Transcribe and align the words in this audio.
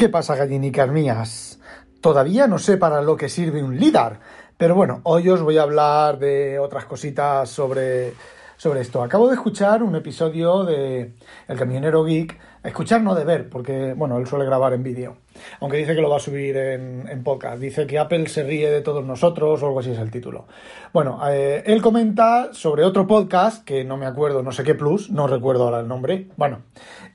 ¿Qué 0.00 0.08
pasa, 0.08 0.34
gallinicas 0.34 0.90
mías? 0.90 1.60
Todavía 2.00 2.46
no 2.46 2.58
sé 2.58 2.78
para 2.78 3.02
lo 3.02 3.18
que 3.18 3.28
sirve 3.28 3.62
un 3.62 3.76
LIDAR, 3.76 4.18
pero 4.56 4.74
bueno, 4.74 5.02
hoy 5.02 5.28
os 5.28 5.42
voy 5.42 5.58
a 5.58 5.62
hablar 5.62 6.18
de 6.18 6.58
otras 6.58 6.86
cositas 6.86 7.50
sobre, 7.50 8.14
sobre 8.60 8.82
esto. 8.82 9.02
Acabo 9.02 9.28
de 9.28 9.36
escuchar 9.36 9.82
un 9.82 9.96
episodio 9.96 10.64
de 10.64 11.14
El 11.48 11.56
Camionero 11.58 12.04
Geek, 12.04 12.38
escuchar 12.62 13.00
no 13.00 13.14
de 13.14 13.24
ver, 13.24 13.48
porque 13.48 13.94
bueno, 13.94 14.18
él 14.18 14.26
suele 14.26 14.44
grabar 14.44 14.74
en 14.74 14.82
vídeo, 14.82 15.16
aunque 15.60 15.78
dice 15.78 15.94
que 15.94 16.02
lo 16.02 16.10
va 16.10 16.18
a 16.18 16.20
subir 16.20 16.58
en, 16.58 17.24
podcast. 17.24 17.58
Dice 17.58 17.86
que 17.86 17.98
Apple 17.98 18.28
se 18.28 18.42
ríe 18.44 18.70
de 18.70 18.82
todos 18.82 19.02
nosotros 19.02 19.62
o 19.62 19.66
algo 19.66 19.80
así 19.80 19.92
es 19.92 19.98
el 19.98 20.10
título. 20.10 20.46
Bueno, 20.92 21.22
eh, 21.26 21.62
él 21.64 21.80
comenta 21.80 22.50
sobre 22.52 22.84
otro 22.84 23.06
podcast, 23.06 23.64
que 23.64 23.82
no 23.82 23.96
me 23.96 24.04
acuerdo, 24.04 24.42
no 24.42 24.52
sé 24.52 24.62
qué 24.62 24.74
plus, 24.74 25.10
no 25.10 25.26
recuerdo 25.26 25.64
ahora 25.64 25.80
el 25.80 25.88
nombre, 25.88 26.28
bueno, 26.36 26.58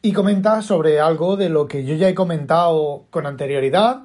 y 0.01 0.13
comenta 0.13 0.63
sobre 0.63 0.99
algo 0.99 1.37
de 1.37 1.49
lo 1.49 1.67
que 1.67 1.85
yo 1.85 1.93
ya 1.93 2.09
he 2.09 2.15
comentado 2.15 3.05
con 3.11 3.27
anterioridad. 3.27 4.01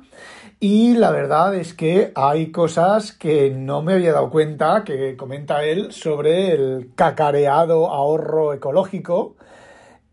Y 0.62 0.94
la 0.94 1.10
verdad 1.10 1.54
es 1.54 1.72
que 1.72 2.12
hay 2.14 2.52
cosas 2.52 3.12
que 3.12 3.50
no 3.50 3.80
me 3.80 3.94
había 3.94 4.12
dado 4.12 4.28
cuenta 4.28 4.84
que 4.84 5.16
comenta 5.16 5.64
él 5.64 5.90
sobre 5.90 6.52
el 6.52 6.92
cacareado 6.94 7.88
ahorro 7.88 8.52
ecológico. 8.52 9.36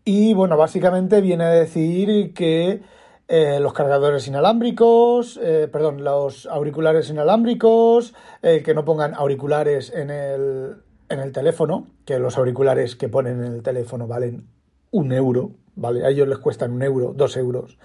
Y 0.06 0.32
bueno, 0.32 0.56
básicamente 0.56 1.20
viene 1.20 1.44
a 1.44 1.50
decir 1.50 2.32
que 2.32 2.80
eh, 3.28 3.60
los 3.60 3.74
cargadores 3.74 4.26
inalámbricos, 4.26 5.38
eh, 5.42 5.68
perdón, 5.70 6.02
los 6.02 6.46
auriculares 6.46 7.10
inalámbricos, 7.10 8.14
eh, 8.40 8.62
que 8.64 8.72
no 8.72 8.86
pongan 8.86 9.12
auriculares 9.14 9.92
en 9.94 10.08
el, 10.08 10.76
en 11.10 11.20
el 11.20 11.30
teléfono, 11.30 11.88
que 12.06 12.18
los 12.18 12.38
auriculares 12.38 12.96
que 12.96 13.10
ponen 13.10 13.44
en 13.44 13.52
el 13.52 13.62
teléfono 13.62 14.06
valen 14.06 14.46
un 14.92 15.12
euro, 15.12 15.50
¿vale? 15.76 16.06
A 16.06 16.08
ellos 16.08 16.26
les 16.26 16.38
cuestan 16.38 16.72
un 16.72 16.82
euro, 16.82 17.12
dos 17.14 17.36
euros. 17.36 17.76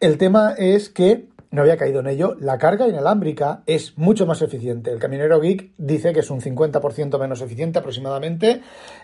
El 0.00 0.18
tema 0.18 0.54
es 0.58 0.88
que, 0.88 1.28
no 1.52 1.60
había 1.60 1.76
caído 1.76 2.00
en 2.00 2.08
ello, 2.08 2.34
la 2.40 2.58
carga 2.58 2.88
inalámbrica 2.88 3.62
es 3.66 3.96
mucho 3.98 4.26
más 4.26 4.40
eficiente. 4.40 4.90
El 4.90 4.98
camionero 4.98 5.38
geek 5.38 5.72
dice 5.76 6.12
que 6.12 6.20
es 6.20 6.30
un 6.30 6.40
50% 6.40 7.20
menos 7.20 7.42
eficiente 7.42 7.78
aproximadamente. 7.78 8.62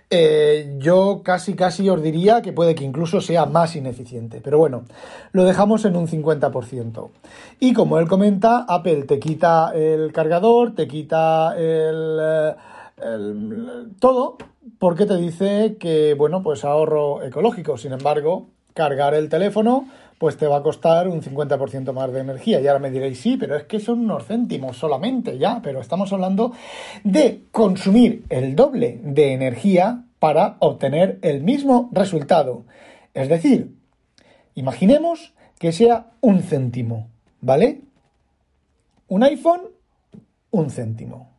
Eh, 0.09 0.77
yo 0.79 1.21
casi, 1.23 1.55
casi 1.55 1.89
os 1.91 2.03
diría 2.03 2.41
que 2.41 2.55
puede 2.55 2.75
que 2.75 2.85
incluso 2.85 3.21
sea 3.21 3.45
más 3.45 3.77
ineficiente. 3.77 4.41
Pero 4.43 4.59
bueno, 4.59 4.85
lo 5.33 5.45
dejamos 5.45 5.85
en 5.85 5.95
un 5.95 6.09
50%. 6.09 7.11
Y 7.61 7.75
como 7.75 7.99
él 7.99 8.09
comenta, 8.09 8.65
Apple 8.67 9.03
te 9.03 9.19
quita 9.19 9.73
el 9.75 10.13
cargador, 10.13 10.75
te 10.75 10.89
quita 10.89 11.55
el... 11.55 12.19
Eh, 12.21 12.55
el, 13.01 13.93
todo 14.01 14.39
porque 14.79 15.07
te 15.07 15.17
dice 15.17 15.77
que, 15.79 16.15
bueno, 16.15 16.43
pues 16.43 16.65
ahorro 16.65 17.23
ecológico. 17.23 17.77
Sin 17.77 17.93
embargo, 17.93 18.49
cargar 18.79 19.13
el 19.15 19.29
teléfono, 19.29 19.89
pues 20.19 20.37
te 20.37 20.47
va 20.47 20.59
a 20.59 20.63
costar 20.63 21.09
un 21.09 21.21
50% 21.21 21.93
más 21.93 22.13
de 22.13 22.21
energía. 22.21 22.61
Y 22.61 22.69
ahora 22.69 22.79
me 22.79 22.93
diréis, 22.93 23.19
sí, 23.19 23.37
pero 23.37 23.57
es 23.57 23.65
que 23.65 23.81
son 23.81 23.99
unos 24.01 24.25
céntimos 24.25 24.77
solamente, 24.77 25.37
ya, 25.37 25.61
pero 25.61 25.81
estamos 25.81 26.13
hablando 26.13 26.53
de 27.03 27.43
consumir 27.51 28.25
el 28.29 28.55
doble 28.55 29.01
de 29.03 29.33
energía 29.33 30.05
para 30.21 30.57
obtener 30.61 31.19
el 31.23 31.43
mismo 31.43 31.91
resultado. 31.93 32.63
Es 33.15 33.29
decir, 33.29 33.75
imaginemos 34.55 35.35
que 35.59 35.73
sea 35.73 36.07
un 36.21 36.43
céntimo, 36.43 37.09
¿vale? 37.41 37.81
Un 39.09 39.25
iPhone, 39.25 39.63
un 40.53 40.71
céntimo. 40.71 41.31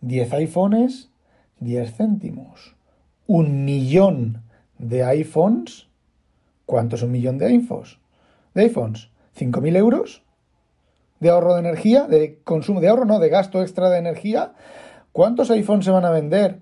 10 0.00 0.32
iPhones, 0.32 1.10
10 1.60 1.96
céntimos. 1.96 2.76
Un 3.26 3.66
millón 3.66 4.42
de 4.78 5.04
iPhones. 5.04 5.86
¿Cuánto 6.72 6.96
es 6.96 7.02
un 7.02 7.12
millón 7.12 7.36
de 7.36 7.44
iPhones? 7.48 7.98
De 8.54 8.62
iPhones. 8.62 9.10
¿5.000 9.38 9.76
euros? 9.76 10.22
¿De 11.20 11.28
ahorro 11.28 11.52
de 11.52 11.60
energía? 11.60 12.04
¿De 12.04 12.38
consumo 12.44 12.80
de 12.80 12.88
ahorro? 12.88 13.04
No, 13.04 13.18
de 13.18 13.28
gasto 13.28 13.60
extra 13.60 13.90
de 13.90 13.98
energía. 13.98 14.54
¿Cuántos 15.12 15.50
iPhones 15.50 15.84
se 15.84 15.90
van 15.90 16.06
a 16.06 16.10
vender? 16.10 16.60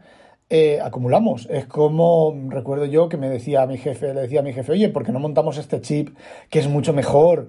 Eh, 0.49 0.81
acumulamos. 0.82 1.47
Es 1.49 1.66
como 1.66 2.34
recuerdo 2.49 2.87
yo 2.87 3.09
que 3.09 3.19
me 3.19 3.28
decía 3.28 3.62
a 3.62 3.69
mi 3.69 3.78
jefe, 3.78 4.12
le 4.12 4.22
decía 4.22 4.41
a 4.41 4.43
mi 4.43 4.53
jefe, 4.53 4.72
oye, 4.72 4.88
¿por 4.88 5.06
qué 5.06 5.12
no 5.12 5.20
montamos 5.20 5.59
este 5.59 5.81
chip 5.81 6.16
que 6.49 6.59
es 6.59 6.66
mucho 6.66 6.93
mejor 6.93 7.47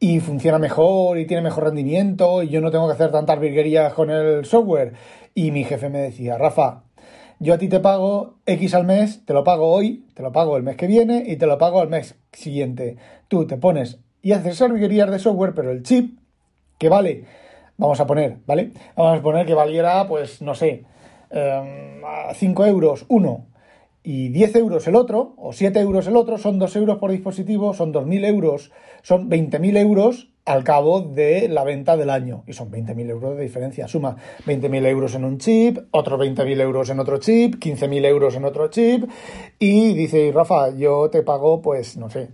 y 0.00 0.20
funciona 0.20 0.58
mejor 0.58 1.18
y 1.18 1.26
tiene 1.26 1.42
mejor 1.42 1.64
rendimiento 1.64 2.42
y 2.42 2.48
yo 2.48 2.62
no 2.62 2.70
tengo 2.70 2.86
que 2.86 2.94
hacer 2.94 3.12
tantas 3.12 3.38
virguerías 3.38 3.92
con 3.92 4.08
el 4.08 4.46
software? 4.46 4.94
Y 5.34 5.50
mi 5.50 5.64
jefe 5.64 5.90
me 5.90 5.98
decía, 5.98 6.38
Rafa, 6.38 6.83
yo 7.44 7.52
a 7.52 7.58
ti 7.58 7.68
te 7.68 7.78
pago 7.78 8.38
X 8.46 8.74
al 8.74 8.84
mes, 8.84 9.26
te 9.26 9.34
lo 9.34 9.44
pago 9.44 9.70
hoy, 9.70 10.06
te 10.14 10.22
lo 10.22 10.32
pago 10.32 10.56
el 10.56 10.62
mes 10.62 10.76
que 10.76 10.86
viene 10.86 11.24
y 11.26 11.36
te 11.36 11.46
lo 11.46 11.58
pago 11.58 11.80
al 11.80 11.90
mes 11.90 12.18
siguiente. 12.32 12.96
Tú 13.28 13.46
te 13.46 13.58
pones 13.58 14.00
y 14.22 14.32
haces 14.32 14.58
virguerías 14.60 15.10
de 15.10 15.18
software, 15.18 15.52
pero 15.54 15.70
el 15.70 15.82
chip, 15.82 16.18
que 16.78 16.88
vale, 16.88 17.26
vamos 17.76 18.00
a 18.00 18.06
poner, 18.06 18.38
¿vale? 18.46 18.72
Vamos 18.96 19.18
a 19.18 19.22
poner 19.22 19.44
que 19.44 19.52
valiera, 19.52 20.08
pues, 20.08 20.40
no 20.40 20.54
sé, 20.54 20.84
5 22.34 22.66
euros 22.66 23.04
uno 23.08 23.48
y 24.02 24.30
10 24.30 24.56
euros 24.56 24.88
el 24.88 24.96
otro, 24.96 25.34
o 25.36 25.52
7 25.52 25.78
euros 25.80 26.06
el 26.06 26.16
otro, 26.16 26.38
son 26.38 26.58
2 26.58 26.76
euros 26.76 26.96
por 26.96 27.10
dispositivo, 27.10 27.74
son 27.74 27.92
2.000 27.92 28.24
euros, 28.24 28.72
son 29.02 29.28
20.000 29.28 29.76
euros 29.76 30.33
al 30.44 30.64
cabo 30.64 31.00
de 31.00 31.48
la 31.48 31.64
venta 31.64 31.96
del 31.96 32.10
año. 32.10 32.44
Y 32.46 32.52
son 32.52 32.70
20.000 32.70 33.10
euros 33.10 33.36
de 33.36 33.42
diferencia. 33.42 33.88
Suma 33.88 34.16
20.000 34.46 34.86
euros 34.86 35.14
en 35.14 35.24
un 35.24 35.38
chip, 35.38 35.78
otros 35.90 36.20
20.000 36.20 36.60
euros 36.60 36.90
en 36.90 37.00
otro 37.00 37.18
chip, 37.18 37.56
15.000 37.56 38.04
euros 38.06 38.36
en 38.36 38.44
otro 38.44 38.68
chip. 38.68 39.08
Y 39.58 39.94
dice, 39.94 40.30
Rafa, 40.34 40.70
yo 40.70 41.10
te 41.10 41.22
pago, 41.22 41.62
pues, 41.62 41.96
no 41.96 42.10
sé, 42.10 42.30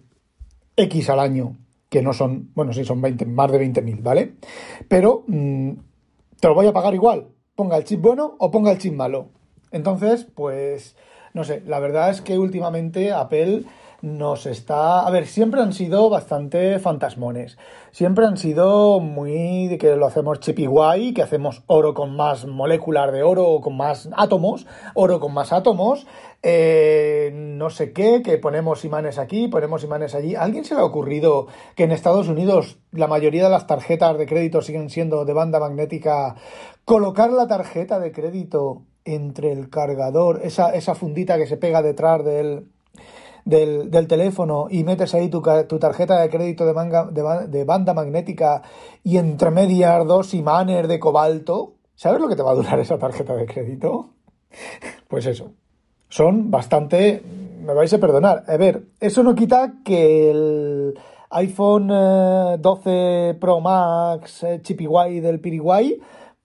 X 0.77 1.11
al 1.11 1.21
año, 1.21 1.57
que 1.89 2.03
no 2.03 2.13
son, 2.13 2.51
bueno, 2.55 2.73
sí, 2.73 2.85
son 2.85 3.01
20, 3.01 3.27
más 3.27 3.53
de 3.53 3.61
20.000, 3.61 4.03
¿vale? 4.03 4.35
Pero 4.89 5.25
mmm, 5.27 5.73
te 6.41 6.49
lo 6.49 6.55
voy 6.55 6.67
a 6.67 6.73
pagar 6.73 6.95
igual 6.95 7.29
ponga 7.61 7.77
el 7.77 7.85
chip 7.85 8.01
bueno 8.01 8.37
o 8.39 8.51
ponga 8.51 8.73
el 8.73 8.79
chip 8.79 8.95
malo. 8.95 9.29
Entonces, 9.71 10.25
pues, 10.25 10.97
no 11.35 11.45
sé, 11.45 11.63
la 11.67 11.79
verdad 11.79 12.09
es 12.09 12.23
que 12.23 12.39
últimamente 12.39 13.13
Apple 13.13 13.65
nos 14.03 14.47
está... 14.47 15.07
A 15.07 15.11
ver, 15.11 15.27
siempre 15.27 15.61
han 15.61 15.73
sido 15.73 16.09
bastante 16.09 16.79
fantasmones. 16.79 17.59
Siempre 17.91 18.27
han 18.27 18.37
sido 18.37 19.01
muy 19.01 19.69
de 19.69 19.79
que 19.79 19.97
lo 19.97 20.07
hacemos 20.07 20.41
chip 20.41 20.59
y 20.61 20.67
guay, 20.67 21.13
que 21.13 21.23
hacemos 21.23 21.63
oro 21.67 21.95
con 21.95 22.17
más 22.17 22.47
moléculas 22.47 23.13
de 23.13 23.23
oro 23.23 23.61
con 23.61 23.77
más 23.77 24.09
átomos, 24.17 24.67
oro 24.95 25.21
con 25.21 25.35
más 25.35 25.53
átomos, 25.53 26.07
eh, 26.43 27.31
no 27.35 27.71
sé 27.71 27.93
qué, 27.93 28.23
que 28.23 28.39
ponemos 28.39 28.85
imanes 28.85 29.19
aquí, 29.19 29.49
ponemos 29.49 29.85
imanes 29.85 30.15
allí. 30.15 30.35
¿A 30.35 30.43
alguien 30.43 30.65
se 30.65 30.75
le 30.75 30.81
ha 30.81 30.85
ocurrido 30.85 31.47
que 31.75 31.85
en 31.85 31.93
Estados 31.93 32.29
Unidos 32.29 32.79
la 32.93 33.07
mayoría 33.07 33.45
de 33.45 33.51
las 33.51 33.67
tarjetas 33.67 34.17
de 34.17 34.27
crédito 34.27 34.63
siguen 34.63 34.91
siendo 34.91 35.25
de 35.25 35.33
banda 35.33 35.61
magnética? 35.61 36.37
Colocar 36.85 37.31
la 37.31 37.47
tarjeta 37.47 37.99
de 37.99 38.13
crédito 38.13 38.83
entre 39.05 39.53
el 39.53 39.71
cargador, 39.71 40.41
esa, 40.45 40.71
esa 40.75 40.95
fundita 40.95 41.37
que 41.39 41.47
se 41.47 41.57
pega 41.57 41.83
detrás 41.83 42.25
del, 42.25 42.67
del, 43.45 43.91
teléfono 44.07 44.67
y 44.71 44.85
metes 44.85 45.15
ahí 45.15 45.29
tu, 45.29 45.41
tarjeta 45.41 46.21
de 46.21 46.31
crédito 46.31 46.65
de, 46.67 47.65
banda 47.65 47.95
magnética 47.95 48.63
y 49.03 49.19
entre 49.19 49.51
medias 49.51 50.07
dos 50.07 50.35
imanes 50.35 50.89
de 50.89 50.99
cobalto, 50.99 51.75
¿sabes 51.95 52.21
lo 52.21 52.29
que 52.29 52.37
te 52.37 52.43
va 52.43 52.53
a 52.53 52.55
durar 52.55 52.79
esa 52.79 52.99
tarjeta 52.99 53.35
de 53.35 53.47
crédito? 53.47 54.11
Pues 55.09 55.27
eso, 55.27 55.53
son 56.09 56.51
bastante, 56.51 57.23
me 57.61 57.75
vais 57.75 57.93
a 57.93 57.99
perdonar, 57.99 58.45
a 58.47 58.57
ver, 58.57 58.85
eso 59.01 59.23
no 59.23 59.35
quita 59.35 59.75
que 59.85 60.31
el 60.31 60.99
iPhone 61.31 61.89
12 62.61 62.83
eh, 62.87 63.35
Pro 63.41 63.61
Max 63.61 64.43
eh, 64.43 64.61
Guay 64.79 65.21
del 65.21 65.41
Piriguay 65.41 66.01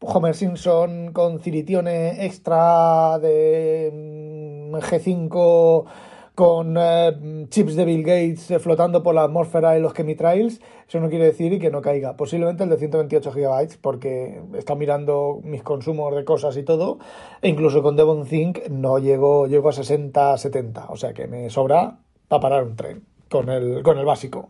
Homer 0.08 0.36
Simpson 0.36 1.12
con 1.14 1.40
ciritione 1.40 2.26
extra 2.26 3.18
de 3.20 3.92
mm, 3.92 4.76
G5 4.76 5.86
con 6.36 6.76
eh, 6.78 7.48
chips 7.50 7.76
de 7.76 7.86
Bill 7.86 8.04
Gates 8.04 8.52
eh, 8.52 8.60
flotando 8.60 9.02
por 9.02 9.16
la 9.16 9.24
atmósfera 9.24 9.76
en 9.76 9.82
los 9.82 9.94
chemitrails, 9.94 10.62
eso 10.88 11.00
no 11.00 11.10
quiere 11.10 11.26
decir 11.26 11.60
que 11.60 11.72
no 11.72 11.82
caiga. 11.82 12.18
Posiblemente 12.18 12.64
el 12.64 12.70
de 12.70 12.78
128 12.78 13.32
GB, 13.32 13.78
porque 13.82 14.42
está 14.54 14.76
mirando 14.76 15.40
mis 15.44 15.64
consumos 15.64 16.14
de 16.14 16.26
cosas 16.26 16.58
y 16.58 16.64
todo, 16.64 17.00
e 17.42 17.50
incluso 17.50 17.82
con 17.82 17.96
Devon 17.96 18.26
Think 18.26 18.68
no 18.70 19.00
llego, 19.00 19.48
llego 19.48 19.70
a 19.70 19.74
60, 19.74 20.38
70, 20.38 20.88
o 20.90 20.98
sea 20.98 21.14
que 21.14 21.28
me 21.28 21.50
sobra 21.50 21.98
para 22.28 22.42
parar 22.42 22.64
un 22.64 22.76
tren 22.76 23.04
con 23.30 23.50
el, 23.50 23.82
con 23.82 23.98
el 23.98 24.06
básico. 24.06 24.50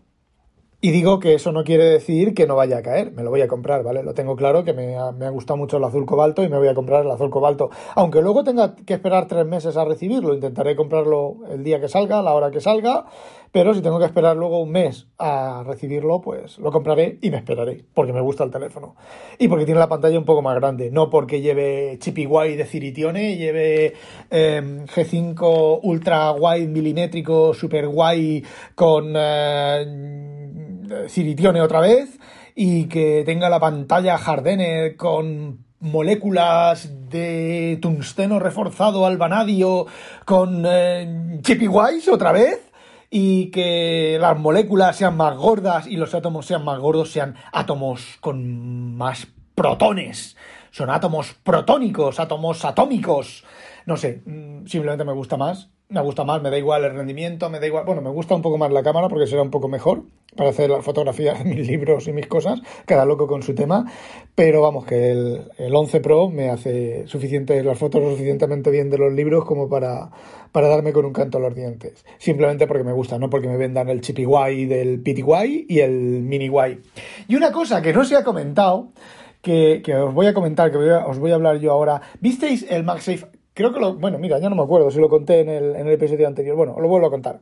Y 0.82 0.92
digo 0.92 1.20
que 1.20 1.34
eso 1.34 1.52
no 1.52 1.64
quiere 1.64 1.86
decir 1.86 2.34
que 2.34 2.46
no 2.46 2.56
vaya 2.56 2.78
a 2.78 2.82
caer, 2.82 3.12
me 3.12 3.24
lo 3.24 3.30
voy 3.30 3.42
a 3.42 3.48
comprar, 3.48 3.82
¿vale? 3.82 4.04
Lo 4.04 4.14
tengo 4.14 4.36
claro 4.36 4.64
que 4.64 4.74
me 4.74 4.98
ha, 4.98 5.12
me 5.12 5.26
ha, 5.26 5.30
gustado 5.30 5.58
mucho 5.58 5.78
el 5.78 5.84
azul 5.84 6.06
cobalto 6.06 6.44
y 6.44 6.50
me 6.50 6.58
voy 6.58 6.68
a 6.68 6.76
comprar 6.76 7.06
el 7.06 7.12
azul 7.12 7.30
cobalto. 7.30 7.70
Aunque 7.96 8.22
luego 8.22 8.44
tenga 8.44 8.76
que 8.76 8.94
esperar 8.94 9.28
tres 9.28 9.46
meses 9.46 9.78
a 9.78 9.86
recibirlo, 9.86 10.34
intentaré 10.34 10.76
comprarlo 10.76 11.38
el 11.50 11.64
día 11.64 11.80
que 11.80 11.88
salga, 11.88 12.22
la 12.22 12.34
hora 12.34 12.52
que 12.52 12.60
salga, 12.60 13.06
pero 13.56 13.74
si 13.74 13.82
tengo 13.82 14.00
que 14.00 14.06
esperar 14.06 14.36
luego 14.36 14.62
un 14.62 14.70
mes 14.70 15.08
a 15.18 15.64
recibirlo, 15.66 16.20
pues 16.20 16.60
lo 16.60 16.74
compraré 16.74 17.20
y 17.22 17.32
me 17.32 17.38
esperaré, 17.38 17.86
porque 17.94 18.12
me 18.12 18.20
gusta 18.20 18.44
el 18.44 18.52
teléfono. 18.52 18.98
Y 19.40 19.48
porque 19.48 19.64
tiene 19.64 19.80
la 19.80 19.88
pantalla 19.88 20.20
un 20.20 20.26
poco 20.26 20.42
más 20.42 20.56
grande, 20.56 20.92
no 20.92 21.10
porque 21.10 21.40
lleve 21.40 21.98
chip 22.00 22.18
de 22.18 22.66
Ciritione, 22.66 23.38
lleve 23.38 23.94
eh, 24.30 24.62
G5 24.94 25.80
ultra 25.84 26.32
guay 26.32 26.68
milimétrico, 26.68 27.54
super 27.54 27.88
guay 27.88 28.44
con... 28.76 29.14
Eh, 29.16 31.08
ciritione 31.08 31.62
otra 31.62 31.80
vez 31.80 32.20
y 32.56 32.90
que 32.90 33.24
tenga 33.26 33.50
la 33.50 33.62
pantalla 33.62 34.16
Hardener 34.16 34.98
con 34.98 35.64
moléculas 35.80 37.10
de 37.10 37.80
tungsteno 37.82 38.40
reforzado 38.40 39.06
al 39.06 39.18
vanadio 39.18 39.86
con 40.26 40.66
eh, 40.68 41.40
Wise 41.70 42.12
otra 42.12 42.34
vez 42.34 42.65
y 43.10 43.52
que 43.52 44.18
las 44.20 44.38
moléculas 44.38 44.96
sean 44.98 45.18
más 45.18 45.38
gordas 45.38 45.88
y 45.88 45.98
los 45.98 46.14
átomos 46.14 46.46
sean 46.46 46.64
más 46.64 46.80
gordos, 46.80 47.12
sean 47.12 47.36
átomos 47.52 48.18
con 48.22 48.96
más 48.96 49.28
protones. 49.56 50.36
Son 50.72 50.90
átomos 50.90 51.36
protónicos, 51.44 52.20
átomos 52.20 52.66
atómicos. 52.66 53.44
No 53.86 53.98
sé, 53.98 54.22
mm, 54.26 54.66
simplemente 54.66 55.06
me 55.06 55.14
gusta 55.14 55.38
más 55.38 55.70
me 55.88 56.02
gusta 56.02 56.24
más, 56.24 56.42
me 56.42 56.50
da 56.50 56.58
igual 56.58 56.84
el 56.84 56.96
rendimiento, 56.96 57.50
me 57.50 57.60
da 57.60 57.68
igual, 57.68 57.86
bueno, 57.86 58.02
me 58.02 58.10
gusta 58.10 58.36
un 58.36 58.42
poco 58.42 58.58
más 58.58 58.72
la 58.72 58.82
cámara 58.82 59.08
porque 59.08 59.28
será 59.28 59.44
un 59.44 59.52
poco 59.52 59.68
mejor 59.68 60.04
para 60.36 60.50
hacer 60.50 60.70
las 60.70 60.84
fotografías 60.84 61.44
de 61.44 61.46
mis 61.46 61.68
libros 61.68 62.08
y 62.08 62.12
mis 62.12 62.26
cosas, 62.28 62.60
cada 62.86 63.06
loco 63.06 63.28
con 63.28 63.44
su 63.44 63.54
tema, 63.54 63.86
pero 64.34 64.62
vamos, 64.62 64.86
que 64.86 65.12
el, 65.12 65.52
el 65.58 65.76
11 65.76 66.00
Pro 66.00 66.30
me 66.30 66.50
hace 66.50 67.08
suficiente, 67.08 67.64
las 67.64 67.78
fotos 67.78 68.02
suficientemente 68.04 68.72
bien 68.72 68.90
de 68.90 68.98
los 68.98 69.14
libros 69.14 69.46
como 69.46 69.70
para, 69.70 70.10
para 70.56 70.70
darme 70.70 70.94
con 70.94 71.04
un 71.04 71.12
canto 71.12 71.38
a 71.38 71.42
los 71.42 71.54
dientes, 71.54 72.06
simplemente 72.18 72.66
porque 72.66 72.86
me 72.86 72.94
gusta, 72.94 73.20
no 73.20 73.30
porque 73.30 73.50
me 73.50 73.58
vendan 73.58 73.90
el 73.90 74.00
chipi 74.00 74.24
guay 74.24 74.66
del 74.66 75.04
guay 75.04 75.66
y 75.68 75.80
el 75.80 75.92
mini 76.22 76.48
guay. 76.48 76.82
Y 77.28 77.36
una 77.36 77.52
cosa 77.52 77.82
que 77.82 77.92
no 77.92 78.06
se 78.06 78.16
ha 78.16 78.24
comentado, 78.24 78.94
que, 79.42 79.84
os 79.94 80.14
voy 80.14 80.28
a 80.28 80.34
comentar, 80.34 80.72
que 80.72 80.78
os 80.78 81.20
voy 81.20 81.32
a 81.32 81.36
hablar 81.36 81.60
yo 81.60 81.74
ahora. 81.74 82.02
¿Visteis 82.22 82.66
el 82.70 82.86
MagSafe 82.86 83.28
Creo 83.54 83.74
que 83.74 83.82
lo. 83.82 83.96
Bueno, 83.96 84.18
mira, 84.18 84.40
ya 84.40 84.50
no 84.50 84.56
me 84.56 84.64
acuerdo 84.64 84.90
si 84.92 85.00
lo 85.02 85.10
conté 85.10 85.42
en 85.42 85.50
el, 85.50 85.76
el 85.76 85.90
episodio 85.90 86.26
anterior. 86.26 86.56
Bueno, 86.56 86.80
lo 86.80 86.88
vuelvo 86.88 87.08
a 87.08 87.12
contar. 87.12 87.42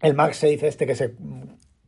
El 0.00 0.14
MagSafe, 0.14 0.68
este 0.68 0.86
que 0.86 0.94
se 0.94 1.16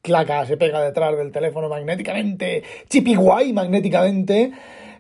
claca, 0.03 0.45
se 0.47 0.57
pega 0.57 0.83
detrás 0.83 1.17
del 1.17 1.31
teléfono 1.31 1.69
magnéticamente, 1.69 2.65
chipi 2.89 3.15
guay 3.15 3.53
magnéticamente. 3.53 4.51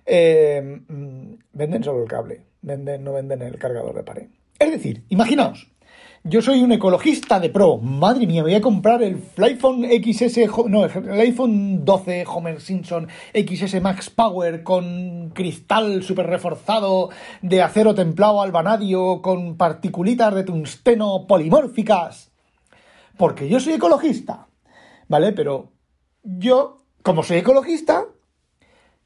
Eh, 0.06 0.62
mm, 0.86 1.34
venden 1.54 1.82
solo 1.82 2.04
el 2.04 2.08
cable, 2.08 2.40
venden, 2.62 3.02
no 3.02 3.14
venden 3.14 3.42
el 3.42 3.58
cargador 3.58 3.96
de 3.96 4.04
pared. 4.04 4.28
Es 4.60 4.70
decir, 4.70 5.04
imaginaos, 5.08 5.68
yo 6.22 6.42
soy 6.42 6.62
un 6.62 6.70
ecologista 6.70 7.40
de 7.40 7.48
pro. 7.48 7.78
Madre 7.78 8.26
mía, 8.26 8.42
voy 8.42 8.54
a 8.54 8.60
comprar 8.60 9.02
el 9.02 9.22
iPhone 9.38 9.86
XS, 9.86 10.50
no, 10.68 10.84
el 10.84 11.20
iPhone 11.20 11.82
12 11.82 12.26
Homer 12.28 12.60
Simpson 12.60 13.08
XS 13.32 13.80
Max 13.80 14.10
Power 14.10 14.62
con 14.62 15.30
cristal 15.30 16.02
super 16.02 16.26
reforzado 16.26 17.08
de 17.40 17.62
acero 17.62 17.94
templado 17.94 18.42
al 18.42 18.52
vanadio 18.52 19.22
con 19.22 19.56
particulitas 19.56 20.34
de 20.34 20.44
tungsteno 20.44 21.26
polimórficas. 21.26 22.30
Porque 23.16 23.48
yo 23.48 23.60
soy 23.60 23.72
ecologista. 23.72 24.46
¿Vale? 25.08 25.32
Pero 25.32 25.72
yo, 26.22 26.84
como 27.02 27.22
soy 27.22 27.38
ecologista, 27.38 28.04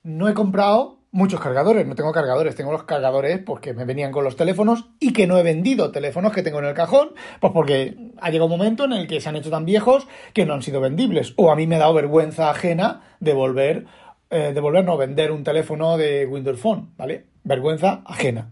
no 0.02 0.28
he 0.28 0.34
comprado 0.34 1.03
muchos 1.14 1.40
cargadores. 1.40 1.86
No 1.86 1.94
tengo 1.94 2.12
cargadores, 2.12 2.56
tengo 2.56 2.72
los 2.72 2.82
cargadores 2.82 3.38
porque 3.38 3.72
me 3.72 3.84
venían 3.84 4.10
con 4.10 4.24
los 4.24 4.36
teléfonos 4.36 4.90
y 4.98 5.12
que 5.12 5.28
no 5.28 5.38
he 5.38 5.42
vendido 5.44 5.92
teléfonos 5.92 6.32
que 6.32 6.42
tengo 6.42 6.58
en 6.58 6.66
el 6.66 6.74
cajón, 6.74 7.10
pues 7.40 7.52
porque 7.52 7.96
ha 8.20 8.30
llegado 8.30 8.46
un 8.46 8.58
momento 8.58 8.84
en 8.84 8.92
el 8.92 9.06
que 9.06 9.20
se 9.20 9.28
han 9.28 9.36
hecho 9.36 9.48
tan 9.48 9.64
viejos 9.64 10.08
que 10.34 10.44
no 10.44 10.54
han 10.54 10.62
sido 10.62 10.80
vendibles. 10.80 11.32
O 11.36 11.52
a 11.52 11.56
mí 11.56 11.68
me 11.68 11.76
ha 11.76 11.78
dado 11.78 11.94
vergüenza 11.94 12.50
ajena 12.50 13.02
de 13.20 13.32
volver, 13.32 13.86
eh, 14.30 14.50
de 14.52 14.60
volver 14.60 14.84
no 14.84 14.96
vender 14.96 15.30
un 15.30 15.44
teléfono 15.44 15.96
de 15.96 16.26
Windows 16.26 16.58
Phone, 16.58 16.90
¿vale? 16.96 17.26
Vergüenza 17.44 18.02
ajena. 18.04 18.50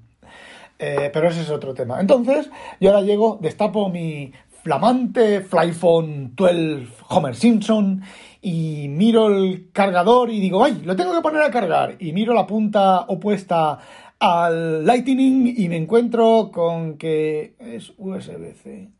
Eh, 0.78 1.10
pero 1.12 1.28
ese 1.28 1.42
es 1.42 1.50
otro 1.50 1.74
tema. 1.74 2.00
Entonces, 2.00 2.48
yo 2.80 2.90
ahora 2.90 3.02
llego, 3.02 3.38
destapo 3.40 3.88
mi 3.88 4.32
flamante 4.62 5.40
Flyphone 5.40 6.30
12 6.34 6.86
Homer 7.08 7.34
Simpson 7.34 8.02
y 8.40 8.86
miro 8.88 9.26
el 9.28 9.70
cargador 9.72 10.30
y 10.30 10.40
digo, 10.40 10.64
¡ay! 10.64 10.82
Lo 10.84 10.96
tengo 10.96 11.12
que 11.14 11.20
poner 11.20 11.42
a 11.42 11.50
cargar. 11.50 11.96
Y 11.98 12.12
miro 12.12 12.32
la 12.34 12.46
punta 12.46 13.00
opuesta 13.02 13.78
al 14.18 14.86
Lightning 14.86 15.54
y 15.56 15.68
me 15.68 15.76
encuentro 15.76 16.50
con 16.52 16.96
que 16.96 17.54
es 17.58 17.92
USB-C. 17.98 18.90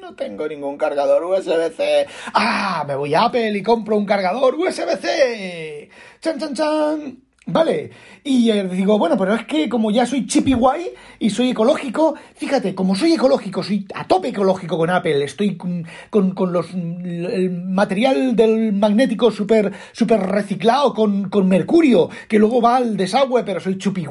No 0.00 0.14
tengo 0.14 0.46
ningún 0.48 0.76
cargador 0.76 1.24
USB-C. 1.24 2.06
¡Ah! 2.32 2.84
Me 2.86 2.94
voy 2.94 3.14
a 3.14 3.24
Apple 3.24 3.58
y 3.58 3.62
compro 3.62 3.96
un 3.96 4.06
cargador 4.06 4.54
USB-C. 4.54 5.90
¡Chan, 6.20 6.38
chan, 6.38 6.54
chan! 6.54 7.25
Vale, 7.48 7.90
y 8.24 8.50
eh, 8.50 8.64
digo, 8.64 8.98
bueno, 8.98 9.16
pero 9.16 9.32
es 9.32 9.46
que 9.46 9.68
como 9.68 9.92
ya 9.92 10.04
soy 10.04 10.26
chippy 10.26 10.52
guay 10.54 10.90
y 11.20 11.30
soy 11.30 11.50
ecológico, 11.50 12.16
fíjate, 12.34 12.74
como 12.74 12.96
soy 12.96 13.12
ecológico, 13.12 13.62
soy 13.62 13.86
a 13.94 14.04
tope 14.04 14.30
ecológico 14.30 14.76
con 14.76 14.90
Apple, 14.90 15.22
estoy 15.22 15.56
con, 15.56 15.86
con, 16.10 16.52
los, 16.52 16.74
el 16.74 17.52
material 17.52 18.34
del 18.34 18.72
magnético 18.72 19.30
súper 19.30 19.72
super 19.92 20.18
reciclado 20.18 20.92
con, 20.92 21.28
con, 21.28 21.46
mercurio, 21.46 22.10
que 22.26 22.40
luego 22.40 22.60
va 22.60 22.78
al 22.78 22.96
desagüe, 22.96 23.44
pero 23.44 23.60
soy 23.60 23.78
chippy 23.78 24.06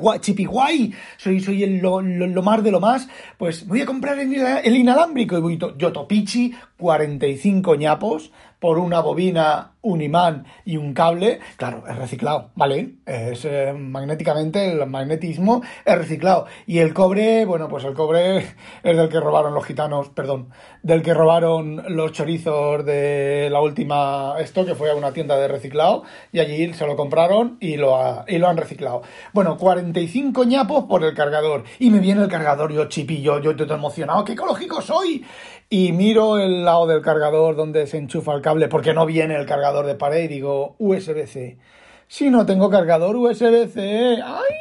guay, 0.45 0.93
soy, 1.17 1.41
soy 1.41 1.63
el, 1.63 1.79
lo, 1.79 2.01
lo, 2.01 2.41
más 2.41 2.63
de 2.63 2.71
lo 2.71 2.79
más, 2.79 3.09
pues 3.37 3.67
voy 3.67 3.81
a 3.81 3.85
comprar 3.85 4.17
el, 4.17 4.33
el 4.33 4.75
inalámbrico 4.77 5.37
y 5.37 5.41
voy 5.41 5.59
yo 5.77 5.91
topichi, 5.91 6.53
45 6.77 7.75
ñapos, 7.75 8.31
por 8.65 8.79
una 8.79 8.99
bobina, 8.99 9.73
un 9.83 10.01
imán 10.01 10.47
y 10.65 10.77
un 10.77 10.95
cable, 10.95 11.39
claro, 11.55 11.83
es 11.87 11.95
reciclado, 11.95 12.49
¿vale? 12.55 12.95
Es 13.05 13.45
eh, 13.45 13.73
magnéticamente, 13.77 14.71
el 14.71 14.87
magnetismo 14.87 15.61
es 15.85 15.95
reciclado. 15.95 16.47
Y 16.65 16.79
el 16.79 16.91
cobre, 16.91 17.45
bueno, 17.45 17.67
pues 17.69 17.83
el 17.83 17.93
cobre 17.93 18.37
es 18.83 18.97
del 18.97 19.07
que 19.09 19.19
robaron 19.19 19.53
los 19.53 19.63
gitanos, 19.65 20.09
perdón, 20.09 20.49
del 20.81 21.03
que 21.03 21.13
robaron 21.13 21.83
los 21.89 22.11
chorizos 22.11 22.83
de 22.83 23.49
la 23.51 23.61
última, 23.61 24.33
esto 24.39 24.65
que 24.65 24.73
fue 24.73 24.89
a 24.89 24.95
una 24.95 25.13
tienda 25.13 25.37
de 25.37 25.47
reciclado, 25.47 26.01
y 26.31 26.39
allí 26.39 26.73
se 26.73 26.87
lo 26.87 26.95
compraron 26.95 27.57
y 27.59 27.77
lo, 27.77 28.25
y 28.27 28.39
lo 28.39 28.47
han 28.47 28.57
reciclado. 28.57 29.03
Bueno, 29.31 29.57
45 29.57 30.43
ñapos 30.45 30.85
por 30.85 31.03
el 31.03 31.13
cargador. 31.13 31.65
Y 31.77 31.91
me 31.91 31.99
viene 31.99 32.23
el 32.23 32.29
cargador, 32.29 32.73
yo 32.73 32.85
chipillo, 32.85 33.39
yo 33.41 33.51
estoy 33.51 33.69
emocionado, 33.69 34.25
¡qué 34.25 34.33
ecológico 34.33 34.81
soy! 34.81 35.23
Y 35.69 35.91
miro 35.91 36.37
el 36.37 36.63
lado 36.63 36.87
del 36.87 37.01
cargador 37.01 37.55
donde 37.55 37.87
se 37.87 37.97
enchufa 37.97 38.33
el 38.33 38.41
cable 38.41 38.67
porque 38.67 38.93
no 38.93 39.05
viene 39.05 39.35
el 39.35 39.45
cargador 39.45 39.85
de 39.85 39.95
pared 39.95 40.23
y 40.23 40.27
digo 40.27 40.75
USB-C. 40.77 41.57
Si 42.07 42.29
no 42.29 42.45
tengo 42.45 42.69
cargador 42.69 43.15
USB-C, 43.15 44.21
¡ay! 44.23 44.55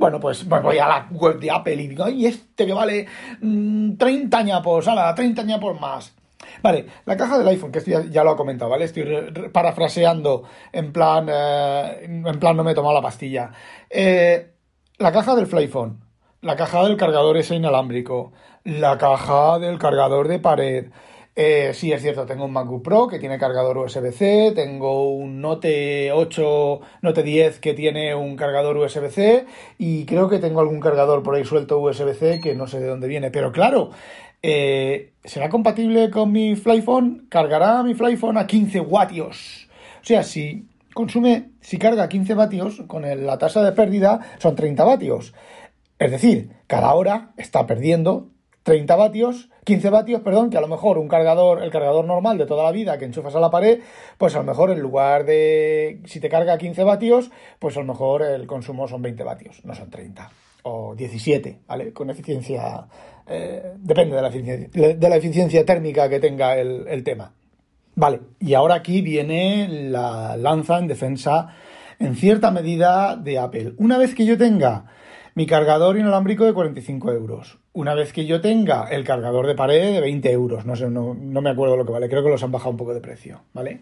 Bueno, 0.00 0.18
pues, 0.18 0.48
voy 0.48 0.78
a 0.78 0.88
la 0.88 1.08
web 1.12 1.38
de 1.38 1.50
Apple 1.50 1.74
y 1.74 1.88
digo, 1.88 2.04
¡ay, 2.04 2.26
este 2.26 2.66
que 2.66 2.72
vale 2.72 3.06
30 3.40 3.42
mm, 3.42 4.44
ñapos! 4.44 4.88
¡Hala, 4.88 5.14
30 5.14 5.44
ñapos 5.44 5.80
más! 5.80 6.12
Vale, 6.60 6.86
la 7.04 7.16
caja 7.16 7.38
del 7.38 7.48
iPhone, 7.48 7.70
que 7.70 7.78
esto 7.78 8.02
ya, 8.10 8.24
lo 8.24 8.32
he 8.32 8.36
comentado, 8.36 8.70
¿vale? 8.70 8.84
Estoy 8.84 9.04
parafraseando 9.52 10.42
en 10.72 10.92
plan, 10.92 11.28
eh, 11.28 12.00
en 12.04 12.40
plan 12.40 12.56
no 12.56 12.64
me 12.64 12.72
he 12.72 12.74
tomado 12.74 12.94
la 12.94 13.02
pastilla. 13.02 13.52
Eh, 13.88 14.50
la 14.98 15.12
caja 15.12 15.34
del 15.34 15.46
Flyphone, 15.46 16.00
la 16.40 16.56
caja 16.56 16.84
del 16.84 16.96
cargador 16.96 17.36
ese 17.36 17.54
inalámbrico, 17.54 18.32
la 18.64 18.98
caja 18.98 19.58
del 19.58 19.78
cargador 19.78 20.28
de 20.28 20.38
pared. 20.38 20.86
Eh, 21.34 21.72
sí, 21.72 21.92
es 21.92 22.02
cierto, 22.02 22.26
tengo 22.26 22.44
un 22.44 22.52
MacBook 22.52 22.82
Pro 22.82 23.08
que 23.08 23.18
tiene 23.18 23.38
cargador 23.38 23.78
USB-C, 23.78 24.52
tengo 24.54 25.08
un 25.14 25.40
Note 25.40 26.12
8, 26.12 26.80
Note 27.00 27.22
10 27.22 27.58
que 27.58 27.72
tiene 27.72 28.14
un 28.14 28.36
cargador 28.36 28.76
USB-C 28.76 29.46
y 29.78 30.04
creo 30.04 30.28
que 30.28 30.38
tengo 30.38 30.60
algún 30.60 30.80
cargador 30.80 31.22
por 31.22 31.34
ahí 31.34 31.44
suelto 31.44 31.78
USB-C 31.78 32.40
que 32.42 32.54
no 32.54 32.66
sé 32.66 32.80
de 32.80 32.88
dónde 32.88 33.08
viene. 33.08 33.30
Pero 33.30 33.50
claro, 33.50 33.90
eh, 34.42 35.12
¿será 35.24 35.48
compatible 35.48 36.10
con 36.10 36.32
mi 36.32 36.54
Flyphone? 36.54 37.26
¿Cargará 37.30 37.82
mi 37.82 37.94
Flyphone 37.94 38.36
a 38.36 38.46
15 38.46 38.80
vatios? 38.80 39.68
O 40.02 40.04
sea, 40.04 40.22
si 40.24 40.68
consume, 40.92 41.52
si 41.62 41.78
carga 41.78 42.10
15 42.10 42.34
vatios, 42.34 42.82
con 42.86 43.04
la 43.24 43.38
tasa 43.38 43.62
de 43.62 43.72
pérdida 43.72 44.20
son 44.38 44.54
30 44.54 44.84
vatios. 44.84 45.32
Es 45.98 46.10
decir, 46.10 46.50
cada 46.66 46.92
hora 46.92 47.32
está 47.36 47.66
perdiendo 47.66 48.31
30 48.62 48.96
vatios, 48.96 49.48
15 49.64 49.90
vatios, 49.90 50.20
perdón, 50.22 50.50
que 50.50 50.56
a 50.56 50.60
lo 50.60 50.68
mejor 50.68 50.98
un 50.98 51.08
cargador, 51.08 51.62
el 51.62 51.70
cargador 51.70 52.04
normal 52.04 52.38
de 52.38 52.46
toda 52.46 52.64
la 52.64 52.72
vida 52.72 52.98
que 52.98 53.04
enchufas 53.04 53.34
a 53.34 53.40
la 53.40 53.50
pared, 53.50 53.80
pues 54.18 54.34
a 54.34 54.38
lo 54.38 54.44
mejor 54.44 54.70
en 54.70 54.80
lugar 54.80 55.24
de, 55.24 56.00
si 56.04 56.20
te 56.20 56.28
carga 56.28 56.58
15 56.58 56.84
vatios, 56.84 57.30
pues 57.58 57.76
a 57.76 57.80
lo 57.80 57.86
mejor 57.86 58.22
el 58.22 58.46
consumo 58.46 58.86
son 58.86 59.02
20 59.02 59.24
vatios, 59.24 59.64
no 59.64 59.74
son 59.74 59.90
30 59.90 60.30
o 60.64 60.94
17, 60.94 61.60
¿vale? 61.66 61.92
Con 61.92 62.10
eficiencia, 62.10 62.86
eh, 63.26 63.72
depende 63.78 64.14
de 64.14 64.22
la 64.22 64.28
eficiencia, 64.28 64.94
de 64.94 65.08
la 65.08 65.16
eficiencia 65.16 65.64
térmica 65.64 66.08
que 66.08 66.20
tenga 66.20 66.56
el, 66.56 66.86
el 66.86 67.02
tema. 67.02 67.32
Vale, 67.94 68.20
y 68.38 68.54
ahora 68.54 68.76
aquí 68.76 69.02
viene 69.02 69.68
la 69.68 70.36
lanza 70.36 70.78
en 70.78 70.86
defensa 70.86 71.54
en 71.98 72.14
cierta 72.16 72.50
medida 72.50 73.16
de 73.16 73.38
Apple. 73.38 73.74
Una 73.76 73.98
vez 73.98 74.14
que 74.14 74.24
yo 74.24 74.38
tenga 74.38 74.86
mi 75.34 75.46
cargador 75.46 75.96
inalámbrico 75.96 76.44
de 76.44 76.52
45 76.52 77.12
euros, 77.12 77.58
una 77.72 77.94
vez 77.94 78.12
que 78.12 78.26
yo 78.26 78.42
tenga 78.42 78.88
el 78.90 79.02
cargador 79.02 79.46
de 79.46 79.54
pared 79.54 79.94
de 79.94 80.00
20 80.00 80.30
euros, 80.30 80.66
no 80.66 80.76
sé, 80.76 80.90
no, 80.90 81.14
me 81.14 81.50
acuerdo 81.50 81.76
lo 81.76 81.86
que 81.86 81.92
vale, 81.92 82.08
creo 82.08 82.22
que 82.22 82.28
los 82.28 82.42
han 82.42 82.52
bajado 82.52 82.72
un 82.72 82.76
poco 82.76 82.92
de 82.92 83.00
precio, 83.00 83.40
¿vale? 83.54 83.80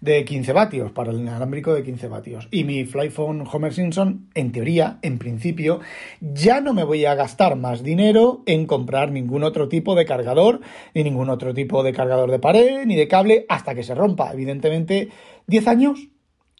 De 0.00 0.24
15 0.24 0.52
vatios, 0.52 0.90
para 0.90 1.12
el 1.12 1.20
inalámbrico 1.20 1.72
de 1.72 1.84
15 1.84 2.08
vatios. 2.08 2.48
Y 2.50 2.64
mi 2.64 2.84
Flyphone 2.84 3.44
Homer 3.50 3.72
Simpson, 3.72 4.28
en 4.34 4.50
teoría, 4.50 4.98
en 5.02 5.18
principio, 5.18 5.80
ya 6.20 6.60
no 6.60 6.74
me 6.74 6.82
voy 6.82 7.04
a 7.04 7.14
gastar 7.14 7.54
más 7.54 7.84
dinero 7.84 8.42
en 8.46 8.66
comprar 8.66 9.12
ningún 9.12 9.44
otro 9.44 9.68
tipo 9.68 9.94
de 9.94 10.04
cargador, 10.04 10.60
ni 10.94 11.04
ningún 11.04 11.30
otro 11.30 11.54
tipo 11.54 11.84
de 11.84 11.92
cargador 11.92 12.32
de 12.32 12.40
pared, 12.40 12.84
ni 12.86 12.96
de 12.96 13.06
cable, 13.06 13.46
hasta 13.48 13.74
que 13.76 13.84
se 13.84 13.94
rompa. 13.94 14.32
Evidentemente, 14.32 15.10
10 15.46 15.68
años 15.68 16.08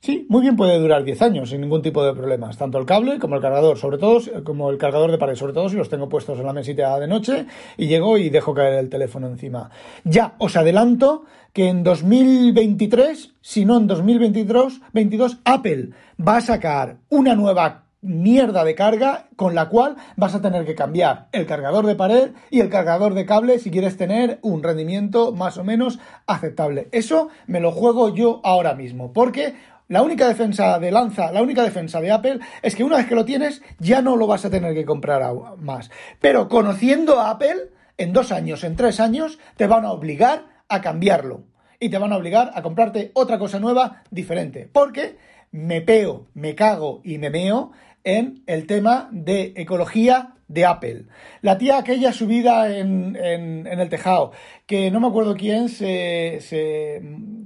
Sí, 0.01 0.27
muy 0.29 0.43
bien 0.43 0.57
puede 0.57 0.79
durar 0.79 1.03
10 1.03 1.23
años 1.23 1.51
sin 1.51 1.61
ningún 1.61 1.83
tipo 1.83 2.05
de 2.05 2.15
problemas, 2.15 2.57
tanto 2.57 2.79
el 2.79 2.87
cable 2.87 3.19
como 3.19 3.35
el 3.35 3.43
cargador, 3.43 3.79
sobre 3.79 3.99
todo 3.99 4.21
como 4.45 4.71
el 4.71 4.79
cargador 4.79 5.11
de 5.11 5.19
pared, 5.19 5.35
sobre 5.35 5.53
todo 5.53 5.69
si 5.69 5.77
los 5.77 5.89
tengo 5.89 6.09
puestos 6.09 6.39
en 6.39 6.47
la 6.47 6.53
mesita 6.53 6.99
de 7.01 7.09
noche 7.09 7.47
y 7.77 7.89
llego 7.89 8.17
y 8.17 8.31
dejo 8.31 8.55
caer 8.55 8.75
el 8.75 8.91
teléfono 8.91 9.27
encima. 9.27 9.71
Ya 10.05 10.37
os 10.39 10.57
adelanto 10.57 11.25
que 11.53 11.69
en 11.69 11.83
2023, 11.83 13.35
si 13.41 13.65
no 13.65 13.77
en 13.77 13.89
2022, 13.89 14.81
22, 14.93 15.39
Apple 15.45 15.91
va 16.25 16.37
a 16.37 16.43
sacar 16.43 16.99
una 17.09 17.35
nueva 17.35 17.87
mierda 18.01 18.63
de 18.63 18.77
carga 18.77 19.27
con 19.35 19.57
la 19.57 19.69
cual 19.69 19.97
vas 20.17 20.33
a 20.33 20.41
tener 20.41 20.65
que 20.65 20.77
cambiar 20.77 21.27
el 21.33 21.47
cargador 21.47 21.85
de 21.85 21.97
pared 21.97 22.31
y 22.51 22.61
el 22.61 22.69
cargador 22.69 23.15
de 23.15 23.27
cable 23.27 23.59
si 23.59 23.73
quieres 23.73 23.97
tener 23.97 24.39
un 24.43 24.63
rendimiento 24.63 25.33
más 25.33 25.59
o 25.59 25.65
menos 25.65 25.99
aceptable. 26.29 26.89
Eso 26.93 27.29
me 27.49 27.59
lo 27.59 27.73
juego 27.73 28.15
yo 28.15 28.41
ahora 28.45 28.75
mismo, 28.75 29.13
porque 29.13 29.55
la 29.89 30.03
única 30.03 30.29
defensa 30.29 30.79
de 30.79 30.91
Lanza, 30.91 31.33
la 31.33 31.43
única 31.43 31.63
defensa 31.63 32.01
de 32.01 32.13
Apple 32.13 32.41
es 32.63 32.77
que 32.77 32.85
una 32.85 32.99
vez 32.99 33.07
que 33.07 33.15
lo 33.15 33.25
tienes 33.25 33.63
ya 33.79 34.03
no 34.03 34.17
lo 34.17 34.27
vas 34.27 34.45
a 34.45 34.51
tener 34.51 34.75
que 34.75 34.85
comprar 34.85 35.23
más. 35.59 35.91
Pero 36.21 36.49
conociendo 36.49 37.21
a 37.21 37.31
Apple, 37.31 37.71
en 37.97 38.13
dos 38.13 38.31
años, 38.31 38.65
en 38.65 38.77
tres 38.77 39.01
años, 39.01 39.39
te 39.57 39.67
van 39.67 39.85
a 39.85 39.93
obligar 39.93 40.45
a 40.69 40.81
cambiarlo. 40.81 41.45
Y 41.81 41.89
te 41.89 41.99
van 41.99 42.13
a 42.13 42.17
obligar 42.17 42.51
a 42.55 42.63
comprarte 42.63 43.13
otra 43.15 43.39
cosa 43.39 43.61
nueva 43.61 44.03
diferente. 44.11 44.69
Porque 44.71 45.17
me 45.53 45.81
peo, 45.81 46.27
me 46.35 46.55
cago 46.55 47.01
y 47.05 47.19
me 47.19 47.31
meo 47.31 47.73
en 48.05 48.43
el 48.47 48.67
tema 48.67 49.09
de 49.11 49.53
ecología 49.57 50.35
de 50.49 50.67
Apple. 50.67 51.05
La 51.43 51.59
tía 51.59 51.79
aquella 51.79 52.13
subida 52.13 52.77
en, 52.77 53.17
en, 53.17 53.67
el 53.67 53.89
tejado, 53.89 54.33
que 54.67 54.91
no 54.91 55.01
me 55.01 55.09
acuerdo 55.09 55.37
quién 55.37 55.69
se, 55.69 56.39
se, 56.41 57.03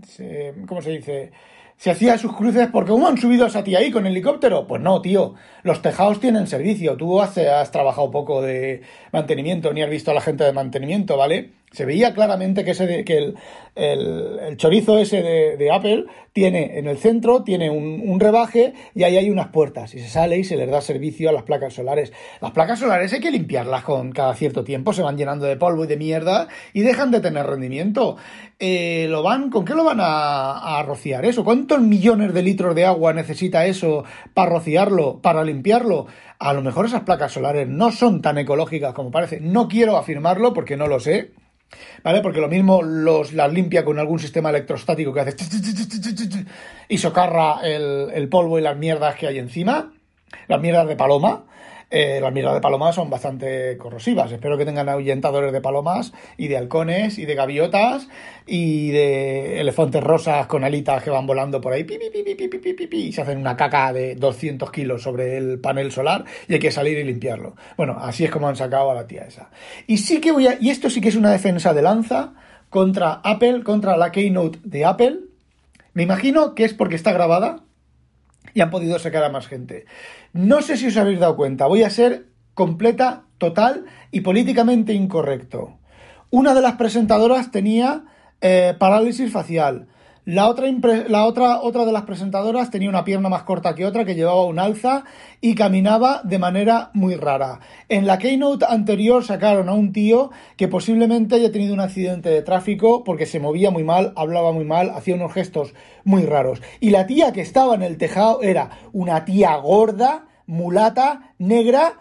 se 0.07 0.55
¿cómo 0.67 0.81
se 0.81 0.91
dice? 0.91 1.33
Se 1.83 1.91
hacía 1.91 2.17
sus 2.17 2.33
cruces 2.37 2.69
porque 2.71 2.93
¿cómo 2.93 3.09
han 3.09 3.19
subido 3.19 3.45
a 3.45 3.65
tía 3.65 3.81
ahí 3.81 3.91
con 3.91 4.07
helicóptero? 4.07 4.69
Pues 4.69 4.81
no, 4.81 5.03
tío. 5.03 5.35
Los 5.65 5.83
tejados 5.83 6.21
tienen 6.21 6.47
servicio. 6.47 6.97
Tú 6.97 7.21
has 7.21 7.35
trabajado 7.73 8.09
poco 8.13 8.41
de 8.41 8.83
mantenimiento, 9.11 9.73
ni 9.73 9.83
has 9.83 9.91
visto 9.91 10.13
a 10.13 10.15
la 10.15 10.21
gente 10.21 10.45
de 10.45 10.53
mantenimiento, 10.53 11.17
¿vale? 11.17 11.51
Se 11.73 11.85
veía 11.85 12.15
claramente 12.15 12.65
que, 12.65 12.73
ese 12.73 13.05
que 13.05 13.17
el, 13.19 13.37
el, 13.75 14.57
chorizo 14.59 14.99
ese 14.99 15.23
de, 15.23 15.71
Apple 15.73 16.05
tiene 16.33 16.79
en 16.79 16.87
el 16.87 16.99
centro, 16.99 17.43
tiene 17.43 17.71
un, 17.71 18.21
rebaje 18.21 18.75
y 18.95 19.05
ahí 19.05 19.17
hay 19.17 19.31
unas 19.31 19.49
puertas 19.49 19.95
y 19.95 20.01
se 20.01 20.09
sale 20.09 20.39
y 20.39 20.45
se 20.45 20.57
les 20.57 20.71
da 20.71 20.81
servicio 20.81 21.31
a 21.31 21.33
las 21.33 21.45
placas 21.45 21.73
solares. 21.73 22.13
Las 22.41 22.51
placas 22.51 22.79
solares 22.79 23.13
hay 23.13 23.21
que 23.21 23.31
limpiarlas 23.31 23.83
con 23.85 24.13
cada 24.13 24.35
cierto 24.35 24.63
tiempo, 24.65 24.93
se 24.93 25.03
van 25.03 25.17
llenando 25.17 25.47
de 25.47 25.57
polvo 25.57 25.85
y 25.85 25.87
de 25.87 25.97
mierda 25.97 26.49
y 26.75 26.83
dejan 26.83 27.11
de 27.11 27.21
tener 27.21 27.47
rendimiento. 27.47 28.17
Eh, 28.59 29.07
¿lo 29.09 29.23
van, 29.23 29.51
¿Con 29.51 29.65
qué 29.65 29.75
lo 29.75 29.85
van 29.85 30.01
a, 30.01 30.79
a 30.79 30.83
rociar 30.83 31.25
eso? 31.25 31.43
¿Cuántos 31.43 31.81
millones 31.81 32.35
de 32.35 32.43
litros 32.43 32.75
de 32.75 32.85
agua 32.85 33.15
necesita 33.15 33.67
eso 33.67 34.05
para 34.35 34.51
rociarlo, 34.51 35.21
para 35.21 35.43
limpiarlo? 35.43 36.07
A 36.39 36.53
lo 36.53 36.61
mejor 36.61 36.87
esas 36.87 37.03
placas 37.03 37.33
solares 37.33 37.67
no 37.67 37.91
son 37.91 38.21
tan 38.21 38.37
ecológicas 38.37 38.93
como 38.93 39.11
parece. 39.11 39.41
No 39.41 39.69
quiero 39.69 39.97
afirmarlo 39.97 40.53
porque 40.53 40.77
no 40.77 40.87
lo 40.87 41.01
sé 41.01 41.33
¿Vale? 42.03 42.21
Porque 42.21 42.41
lo 42.41 42.49
mismo 42.49 42.83
los, 42.83 43.33
las 43.33 43.53
limpia 43.53 43.85
con 43.85 43.99
algún 43.99 44.19
sistema 44.19 44.51
electrostático 44.51 45.13
que 45.13 45.21
hace 45.21 45.37
y 46.89 46.99
socarra 46.99 47.61
el, 47.63 48.11
el 48.13 48.29
polvo 48.29 48.59
y 48.59 48.63
las 48.63 48.77
mierdas 48.77 49.15
que 49.15 49.29
hay 49.29 49.39
encima, 49.39 49.93
las 50.49 50.61
mierdas 50.61 50.89
de 50.89 50.97
paloma. 50.97 51.45
Eh, 51.95 52.21
las 52.23 52.33
mierdas 52.33 52.55
de 52.55 52.63
palomas 52.63 52.95
son 52.95 53.11
bastante 53.11 53.77
corrosivas. 53.77 54.33
Espero 54.33 54.57
que 54.57 54.65
tengan 54.65 54.89
ahuyentadores 54.89 55.53
de 55.53 55.61
palomas 55.61 56.15
y 56.39 56.49
de 56.49 56.57
halcones 56.57 57.19
y 57.19 57.27
de 57.27 57.35
gaviotas 57.35 58.09
y 58.47 58.91
de 58.93 59.61
elefantes 59.61 60.03
rosas 60.03 60.47
con 60.47 60.65
alitas 60.65 61.03
que 61.03 61.11
van 61.11 61.27
volando 61.27 61.61
por 61.61 61.75
ahí 61.75 61.87
y 62.91 63.13
se 63.13 63.21
hacen 63.21 63.37
una 63.37 63.59
caca 63.59 63.93
de 63.93 64.15
200 64.15 64.71
kilos 64.71 65.03
sobre 65.03 65.37
el 65.37 65.61
panel 65.61 65.93
solar 65.93 66.25
y 66.49 66.55
hay 66.55 66.61
que 66.61 66.71
salir 66.71 66.97
y 66.97 67.05
limpiarlo. 67.05 67.57
Bueno, 67.77 67.99
así 68.01 68.25
es 68.25 68.31
como 68.31 68.49
han 68.49 68.57
sacado 68.57 68.91
a 68.91 68.95
la 68.95 69.07
tía 69.07 69.25
esa. 69.25 69.51
Y 69.87 69.99
sí 69.99 70.19
que 70.19 70.33
voy 70.33 70.47
a, 70.47 70.57
y 70.59 70.71
esto 70.71 70.89
sí 70.89 71.03
que 71.03 71.11
es 71.11 71.17
una 71.17 71.31
defensa 71.31 71.75
de 71.75 71.83
lanza 71.83 72.33
contra 72.71 73.21
Apple, 73.23 73.65
contra 73.65 73.99
la 73.99 74.11
Keynote 74.13 74.61
de 74.65 74.87
Apple. 74.87 75.19
Me 75.93 76.05
imagino 76.05 76.55
que 76.55 76.65
es 76.65 76.73
porque 76.73 76.97
está 76.97 77.13
grabada, 77.13 77.65
y 78.55 78.61
han 78.61 78.71
podido 78.71 78.99
sacar 78.99 79.25
a 79.25 79.31
más 79.31 79.47
gente. 79.47 79.87
No 80.33 80.63
sé 80.63 80.77
si 80.77 80.89
os 80.89 80.97
habéis 80.97 81.21
dado 81.21 81.37
cuenta, 81.37 81.67
voy 81.67 81.83
a 81.83 81.91
ser 81.91 82.27
completa, 82.55 83.25
total 83.39 83.87
y 84.11 84.21
políticamente 84.21 84.93
incorrecto. 84.93 85.79
Una 86.31 86.55
de 86.55 86.63
las 86.63 86.75
presentadoras 86.75 87.51
tenía 87.51 88.05
eh, 88.41 88.75
parálisis 88.79 89.31
facial. 89.31 89.89
La 90.25 90.49
otra, 90.49 90.71
la 91.09 91.27
otra, 91.27 91.61
otra 91.63 91.85
de 91.85 91.91
las 91.91 92.05
presentadoras 92.05 92.71
tenía 92.71 92.89
una 92.89 93.05
pierna 93.05 93.29
más 93.29 93.43
corta 93.43 93.75
que 93.75 93.85
otra, 93.85 94.05
que 94.05 94.15
llevaba 94.15 94.45
un 94.45 94.61
alza 94.61 95.03
y 95.41 95.57
caminaba 95.57 96.21
de 96.23 96.39
manera 96.39 96.91
muy 96.95 97.17
rara. 97.17 97.59
En 97.89 98.07
la 98.07 98.19
keynote 98.19 98.65
anterior 98.69 99.25
sacaron 99.25 99.69
a 99.69 99.73
un 99.73 99.93
tío 99.93 100.31
que 100.57 100.69
posiblemente 100.69 101.35
haya 101.35 101.51
tenido 101.51 101.75
un 101.75 101.81
accidente 101.81 102.29
de 102.29 102.43
tráfico 102.43 103.03
porque 103.03 103.27
se 103.27 103.41
movía 103.41 103.73
muy 103.73 103.83
mal, 103.83 104.13
hablaba 104.15 104.53
muy 104.53 104.65
mal, 104.65 104.91
hacía 104.91 105.17
unos 105.17 105.33
gestos 105.33 105.75
muy 106.05 106.23
raros. 106.23 106.63
Y 106.79 106.91
la 106.91 107.09
tía 107.09 107.33
que 107.33 107.41
estaba 107.41 107.75
en 107.75 107.83
el 107.83 107.99
tejado 107.99 108.43
era 108.43 108.71
una 108.93 109.25
tía 109.25 109.57
gorda, 109.57 110.29
mulata, 110.47 111.35
negra 111.39 111.99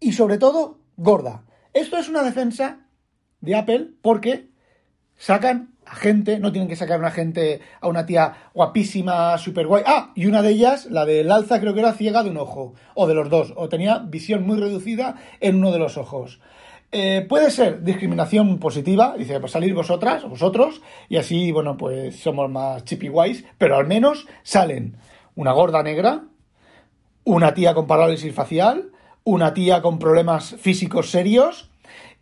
y 0.00 0.12
sobre 0.12 0.38
todo 0.38 0.80
gorda. 0.96 1.44
Esto 1.74 1.98
es 1.98 2.08
una 2.08 2.22
defensa 2.22 2.86
de 3.42 3.54
Apple 3.54 3.90
porque 4.00 4.48
sacan 5.18 5.74
a 5.90 5.94
gente, 5.94 6.38
no 6.38 6.52
tienen 6.52 6.68
que 6.68 6.76
sacar 6.76 6.96
a 6.96 7.00
una 7.00 7.10
gente, 7.10 7.60
a 7.80 7.88
una 7.88 8.06
tía 8.06 8.50
guapísima, 8.54 9.38
super 9.38 9.66
guay. 9.66 9.82
Ah, 9.86 10.12
y 10.14 10.26
una 10.26 10.42
de 10.42 10.50
ellas, 10.50 10.86
la 10.86 11.06
del 11.06 11.30
alza, 11.30 11.60
creo 11.60 11.74
que 11.74 11.80
era 11.80 11.92
ciega 11.92 12.22
de 12.22 12.30
un 12.30 12.36
ojo, 12.36 12.74
o 12.94 13.06
de 13.06 13.14
los 13.14 13.30
dos, 13.30 13.54
o 13.56 13.68
tenía 13.68 13.98
visión 13.98 14.46
muy 14.46 14.58
reducida 14.58 15.16
en 15.40 15.56
uno 15.56 15.72
de 15.72 15.78
los 15.78 15.96
ojos. 15.96 16.40
Eh, 16.90 17.26
puede 17.28 17.50
ser 17.50 17.82
discriminación 17.82 18.58
positiva, 18.58 19.14
dice, 19.18 19.40
pues 19.40 19.52
salir 19.52 19.74
vosotras, 19.74 20.24
vosotros, 20.24 20.80
y 21.08 21.16
así, 21.16 21.52
bueno, 21.52 21.76
pues 21.76 22.16
somos 22.16 22.50
más 22.50 22.84
chippy 22.84 23.08
guays, 23.08 23.44
pero 23.58 23.76
al 23.76 23.86
menos 23.86 24.26
salen 24.42 24.96
una 25.34 25.52
gorda 25.52 25.82
negra, 25.82 26.24
una 27.24 27.52
tía 27.52 27.74
con 27.74 27.86
parálisis 27.86 28.34
facial, 28.34 28.90
una 29.24 29.52
tía 29.52 29.82
con 29.82 29.98
problemas 29.98 30.56
físicos 30.58 31.10
serios, 31.10 31.70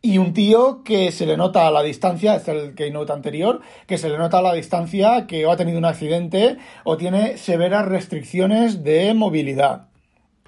y 0.07 0.19
un 0.19 0.33
tío 0.33 0.85
que 0.85 1.11
se 1.11 1.27
le 1.27 1.37
nota 1.37 1.67
a 1.67 1.71
la 1.73 1.83
distancia, 1.83 2.37
es 2.37 2.47
el 2.47 2.77
keynote 2.77 3.13
anterior, 3.13 3.61
que 3.89 3.99
se 3.99 4.09
le 4.09 4.19
nota 4.19 4.39
a 4.39 4.43
la 4.43 4.55
distancia 4.55 5.27
que 5.27 5.45
ha 5.47 5.57
tenido 5.57 5.79
un 5.79 5.85
accidente 5.85 6.59
o 6.85 6.97
tiene 6.97 7.39
severas 7.39 7.87
restricciones 7.87 8.85
de 8.85 9.13
movilidad. 9.15 9.89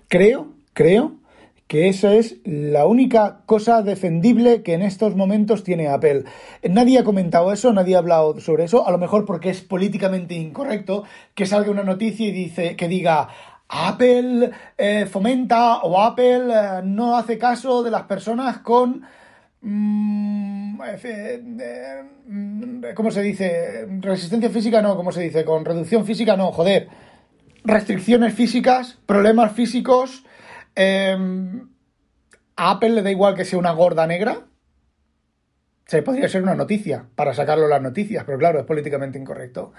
Creo, 0.06 0.46
creo 0.74 1.16
que 1.66 1.88
esa 1.88 2.14
es 2.14 2.36
la 2.44 2.86
única 2.86 3.40
cosa 3.46 3.82
defendible 3.82 4.62
que 4.62 4.74
en 4.74 4.82
estos 4.82 5.16
momentos 5.16 5.64
tiene 5.64 5.88
Apple. 5.88 6.22
Nadie 6.62 7.00
ha 7.00 7.04
comentado 7.04 7.52
eso, 7.52 7.72
nadie 7.72 7.96
ha 7.96 7.98
hablado 7.98 8.38
sobre 8.38 8.62
eso, 8.62 8.86
a 8.86 8.92
lo 8.92 8.98
mejor 8.98 9.24
porque 9.24 9.50
es 9.50 9.60
políticamente 9.60 10.36
incorrecto 10.36 11.02
que 11.34 11.46
salga 11.46 11.72
una 11.72 11.82
noticia 11.82 12.28
y 12.28 12.32
dice 12.32 12.76
que 12.76 12.86
diga 12.86 13.28
Apple 13.68 14.50
eh, 14.78 15.06
fomenta 15.06 15.78
o 15.78 16.00
Apple 16.00 16.46
eh, 16.48 16.80
no 16.84 17.16
hace 17.16 17.36
caso 17.36 17.82
de 17.82 17.90
las 17.90 18.04
personas 18.04 18.58
con 18.58 19.02
¿Cómo 22.94 23.10
se 23.10 23.22
dice? 23.22 23.86
Resistencia 24.00 24.50
física 24.50 24.80
no, 24.82 24.96
¿cómo 24.96 25.12
se 25.12 25.22
dice? 25.22 25.44
Con 25.44 25.64
reducción 25.64 26.04
física 26.04 26.36
no, 26.36 26.52
joder. 26.52 26.88
Restricciones 27.64 28.34
físicas, 28.34 28.98
problemas 29.06 29.52
físicos. 29.52 30.24
Em, 30.74 31.68
a 32.56 32.70
Apple 32.70 32.90
le 32.90 33.02
da 33.02 33.10
igual 33.10 33.34
que 33.34 33.44
sea 33.44 33.58
una 33.58 33.72
gorda 33.72 34.06
negra. 34.06 34.46
Se 35.86 36.02
podría 36.02 36.28
ser 36.28 36.42
una 36.42 36.54
noticia 36.54 37.06
para 37.14 37.34
sacarlo 37.34 37.66
las 37.66 37.82
noticias, 37.82 38.24
pero 38.24 38.38
claro, 38.38 38.60
es 38.60 38.66
políticamente 38.66 39.18
incorrecto. 39.18 39.72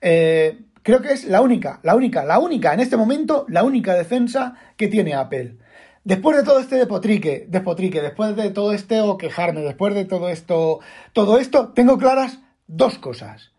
Eh, 0.00 0.60
creo 0.82 1.00
que 1.00 1.12
es 1.12 1.24
la 1.24 1.40
única, 1.40 1.80
la 1.82 1.96
única, 1.96 2.24
la 2.24 2.38
única, 2.38 2.74
en 2.74 2.80
este 2.80 2.96
momento, 2.96 3.46
la 3.48 3.64
única 3.64 3.94
defensa 3.94 4.54
que 4.76 4.88
tiene 4.88 5.14
Apple. 5.14 5.56
Después 6.04 6.36
de 6.36 6.42
todo 6.42 6.60
este 6.60 6.76
despotrique, 6.76 7.46
despotrique, 7.48 8.02
después 8.02 8.36
de 8.36 8.50
todo 8.50 8.72
este 8.72 9.00
o 9.00 9.16
quejarme, 9.16 9.62
después 9.62 9.94
de 9.94 10.04
todo 10.04 10.28
esto, 10.28 10.80
todo 11.14 11.38
esto, 11.38 11.68
tengo 11.70 11.96
claras 11.96 12.40
dos 12.66 12.98
cosas. 12.98 13.52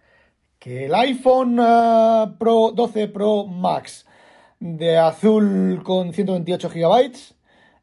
Que 0.59 0.85
el 0.85 0.93
iPhone 0.93 1.59
eh, 1.59 2.27
Pro 2.37 2.71
12 2.71 3.07
Pro 3.07 3.45
Max 3.47 4.05
de 4.59 4.95
azul 4.97 5.81
con 5.83 6.13
128 6.13 6.69
GB 6.69 7.11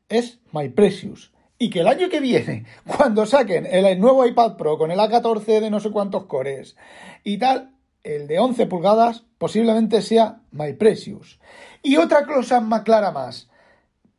es 0.09 0.39
My 0.53 0.69
Precious. 0.69 1.33
y 1.59 1.71
que 1.71 1.81
el 1.81 1.89
año 1.89 2.09
que 2.09 2.21
viene, 2.21 2.65
cuando 2.97 3.27
saquen 3.27 3.67
el 3.67 3.99
nuevo 4.01 4.25
iPad 4.25 4.57
Pro 4.57 4.79
con 4.79 4.93
el 4.93 4.99
A14 4.99 5.61
de 5.61 5.71
no 5.71 5.81
sé 5.81 5.91
cuántos 5.91 6.27
cores 6.27 6.77
y 7.25 7.39
tal, 7.39 7.73
el 8.05 8.29
de 8.29 8.39
11 8.39 8.67
pulgadas 8.67 9.25
posiblemente 9.39 10.03
sea 10.03 10.41
My 10.53 10.73
Precious. 10.73 11.41
Y 11.83 11.97
otra 11.97 12.27
cosa 12.27 12.61
más 12.61 12.83
clara 12.83 13.11
más. 13.11 13.49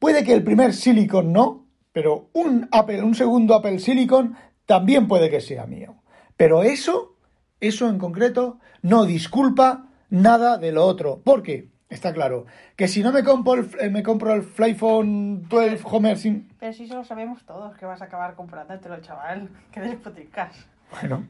Puede 0.04 0.26
que 0.26 0.34
el 0.34 0.44
primer 0.44 0.74
Silicon 0.74 1.32
no, 1.32 1.66
pero 1.94 2.30
un 2.34 2.68
Apple, 2.74 3.02
un 3.04 3.16
segundo 3.16 3.56
Apple 3.56 3.80
Silicon 3.80 4.36
también 4.66 5.08
puede 5.08 5.30
que 5.30 5.40
sea 5.40 5.66
mío. 5.66 5.96
Pero 6.36 6.62
eso, 6.62 7.16
eso 7.62 7.88
en 7.88 8.00
concreto, 8.00 8.60
no 8.82 9.06
disculpa 9.06 9.86
nada 10.10 10.58
de 10.58 10.74
lo 10.74 10.86
otro. 10.86 11.22
¿Por 11.24 11.42
qué? 11.42 11.70
Está 11.88 12.12
claro. 12.12 12.48
Que 12.76 12.90
si 12.90 13.02
no 13.02 13.14
me 13.14 13.24
compro 13.24 13.54
el, 13.54 13.70
eh, 13.80 13.90
me 13.90 14.04
compro 14.04 14.34
el 14.34 14.44
Flyphone 14.44 15.48
12 15.48 15.80
Homer 15.86 16.18
sin... 16.18 16.50
Pero 16.60 16.74
si 16.74 16.84
eso 16.84 16.96
lo 16.96 17.06
sabemos 17.06 17.46
todos, 17.46 17.74
que 17.78 17.86
vas 17.86 18.02
a 18.02 18.06
acabar 18.06 18.36
comprándotelo, 18.36 19.00
chaval. 19.00 19.48
Que 19.72 19.80
despotricas. 19.80 20.68
Bueno, 20.92 21.28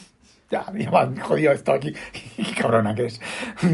ya, 0.50 0.66
me 0.72 0.84
han 0.86 1.16
jodido 1.20 1.52
esto 1.52 1.74
aquí. 1.74 1.94
Qué 2.36 2.60
cabrona 2.60 2.92
que 2.92 3.06
es. 3.06 3.20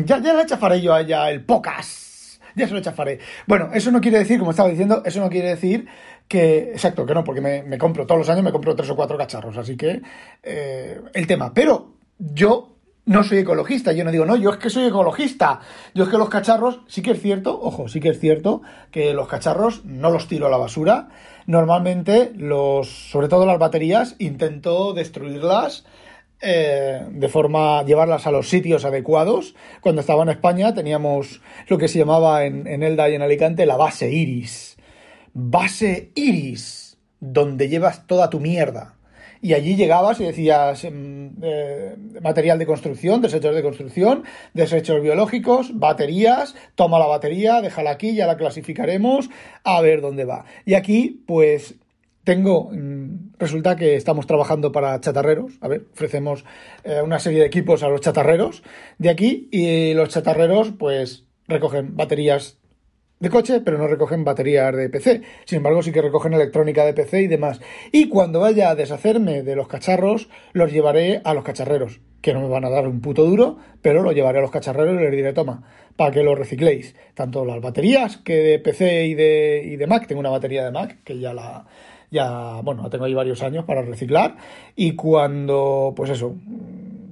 Ya, 0.05 0.19
ya 0.19 0.35
le 0.35 0.45
chafaré 0.45 0.83
yo 0.83 0.93
a 0.93 1.01
ella 1.01 1.31
el 1.31 1.43
pocas. 1.43 2.12
Ya 2.57 2.69
se 2.69 2.75
lo 2.75 2.81
chafaré. 2.81 3.19
Bueno, 3.47 3.71
eso 3.73 3.91
no 3.91 4.01
quiere 4.01 4.19
decir, 4.19 4.39
como 4.39 4.51
estaba 4.51 4.69
diciendo, 4.69 5.03
eso 5.05 5.21
no 5.21 5.31
quiere 5.31 5.49
decir 5.49 5.87
que. 6.29 6.73
Exacto, 6.73 7.07
que 7.07 7.15
no, 7.15 7.25
porque 7.25 7.41
me, 7.41 7.63
me 7.63 7.79
compro 7.79 8.07
todos 8.07 8.21
los 8.21 8.29
años, 8.29 8.45
me 8.45 8.53
compro 8.53 8.75
tres 8.75 8.91
o 8.91 8.97
cuatro 8.97 9.17
cacharros. 9.19 9.57
Así 9.57 9.77
que. 9.77 10.03
eh, 10.43 11.01
el 11.15 11.27
tema. 11.27 11.53
Pero 11.55 11.95
yo 12.19 12.73
no 13.05 13.25
soy 13.25 13.39
ecologista. 13.39 13.93
Yo 13.93 14.05
no 14.05 14.13
digo, 14.13 14.25
no, 14.25 14.37
yo 14.37 14.51
es 14.51 14.57
que 14.59 14.71
soy 14.71 14.85
ecologista. 14.85 15.61
Yo 15.95 16.05
es 16.05 16.11
que 16.11 16.19
los 16.19 16.29
cacharros, 16.29 16.81
sí 16.87 17.03
que 17.03 17.13
es 17.13 17.21
cierto, 17.21 17.59
ojo, 17.61 17.89
sí 17.89 18.01
que 18.01 18.11
es 18.11 18.21
cierto 18.21 18.63
que 18.91 19.13
los 19.13 19.29
cacharros 19.29 19.85
no 19.85 20.11
los 20.11 20.29
tiro 20.29 20.47
a 20.47 20.51
la 20.51 20.57
basura. 20.57 21.09
Normalmente, 21.47 22.33
los, 22.37 22.89
sobre 22.89 23.29
todo 23.29 23.47
las 23.47 23.59
baterías, 23.59 24.15
intento 24.19 24.93
destruirlas 24.93 25.85
eh, 26.43 27.07
de 27.11 27.29
forma 27.29 27.83
llevarlas 27.85 28.27
a 28.27 28.33
los 28.33 28.49
sitios 28.49 28.85
adecuados. 28.85 29.55
Cuando 29.81 30.01
estaba 30.01 30.23
en 30.25 30.31
España 30.31 30.75
teníamos 30.75 31.41
lo 31.69 31.79
que 31.79 31.89
se 31.89 31.99
llamaba 31.99 32.45
en, 32.45 32.67
en 32.67 32.83
Elda 32.83 33.09
y 33.09 33.15
en 33.15 33.23
Alicante 33.23 33.65
la 33.65 33.77
base 33.77 34.11
iris. 34.11 34.77
Base 35.33 36.11
iris, 36.15 36.99
donde 37.21 37.69
llevas 37.69 38.07
toda 38.07 38.29
tu 38.29 38.41
mierda. 38.41 38.97
Y 39.45 39.55
allí 39.55 39.75
llegabas 39.75 40.21
y 40.21 40.25
decías 40.25 40.85
mm, 40.85 41.27
eh, 41.43 41.97
material 42.23 42.61
de 42.61 42.67
construcción, 42.67 43.21
desechos 43.21 43.55
de 43.57 43.63
construcción, 43.63 44.23
desechos 44.55 45.03
biológicos, 45.03 45.77
baterías, 45.79 46.55
toma 46.77 47.01
la 47.01 47.07
batería, 47.07 47.61
déjala 47.61 47.91
aquí, 47.91 48.15
ya 48.15 48.29
la 48.29 48.37
clasificaremos, 48.37 49.31
a 49.65 49.81
ver 49.81 50.01
dónde 50.01 50.25
va. 50.25 50.45
Y 50.65 50.75
aquí, 50.75 51.25
pues, 51.27 51.75
tengo, 52.25 52.71
mm, 52.73 53.33
resulta 53.39 53.77
que 53.77 53.97
estamos 53.97 54.27
trabajando 54.27 54.73
para 54.73 55.01
chatarreros, 55.01 55.53
a 55.61 55.69
ver, 55.69 55.87
ofrecemos 55.93 56.45
eh, 56.85 57.01
una 57.03 57.19
serie 57.19 57.41
de 57.41 57.47
equipos 57.47 57.83
a 57.83 57.89
los 57.89 58.01
chatarreros 58.01 58.63
de 58.99 59.11
aquí 59.11 59.49
y 59.51 59.95
los 59.95 60.09
chatarreros, 60.11 60.73
pues, 60.79 61.25
recogen 61.49 61.97
baterías 61.97 62.59
de 63.19 63.31
coche, 63.31 63.61
pero 63.61 63.79
no 63.79 63.87
recogen 63.87 64.25
baterías 64.25 64.75
de 64.75 64.89
PC. 64.89 65.23
Sin 65.45 65.59
embargo, 65.59 65.81
sí 65.83 65.93
que 65.93 66.03
recogen 66.03 66.33
electrónica 66.33 66.85
de 66.85 66.93
PC 66.93 67.23
y 67.23 67.27
demás. 67.29 67.61
Y 67.93 68.09
cuando 68.09 68.41
vaya 68.41 68.71
a 68.71 68.75
deshacerme 68.75 69.45
de 69.45 69.55
los 69.55 69.69
cacharros, 69.69 70.29
los 70.53 70.73
llevaré 70.73 71.21
a 71.25 71.33
los 71.33 71.45
cacharreros, 71.45 72.01
que 72.21 72.35
no 72.35 72.41
me 72.41 72.49
van 72.49 72.65
a 72.65 72.71
dar 72.71 72.89
un 72.89 73.01
puto 73.01 73.25
duro, 73.25 73.59
pero 73.81 74.03
lo 74.03 74.11
llevaré 74.11 74.39
a 74.39 74.43
los 74.43 74.51
cacharreros 74.51 75.01
y 75.01 75.05
les 75.05 75.13
diré, 75.13 75.33
toma, 75.33 75.63
para 75.95 76.11
que 76.11 76.25
lo 76.25 76.35
recicléis. 76.35 76.97
Tanto 77.15 77.45
las 77.45 77.61
baterías 77.61 78.17
que 78.17 78.39
de 78.39 78.59
PC 78.59 79.07
y 79.07 79.15
de, 79.15 79.63
y 79.67 79.77
de 79.77 79.87
Mac, 79.87 80.09
tengo 80.09 80.19
una 80.19 80.31
batería 80.31 80.65
de 80.65 80.73
Mac, 80.73 80.99
que 81.05 81.21
ya 81.21 81.33
la, 81.33 81.65
ya, 82.13 82.61
bueno, 82.63 82.89
tengo 82.91 83.07
ahí 83.07 83.15
varios 83.15 83.43
años 83.43 83.65
para 83.65 83.83
reciclar. 83.83 84.37
Y 84.77 84.95
cuando, 84.95 85.93
pues 85.97 86.11
eso, 86.11 86.35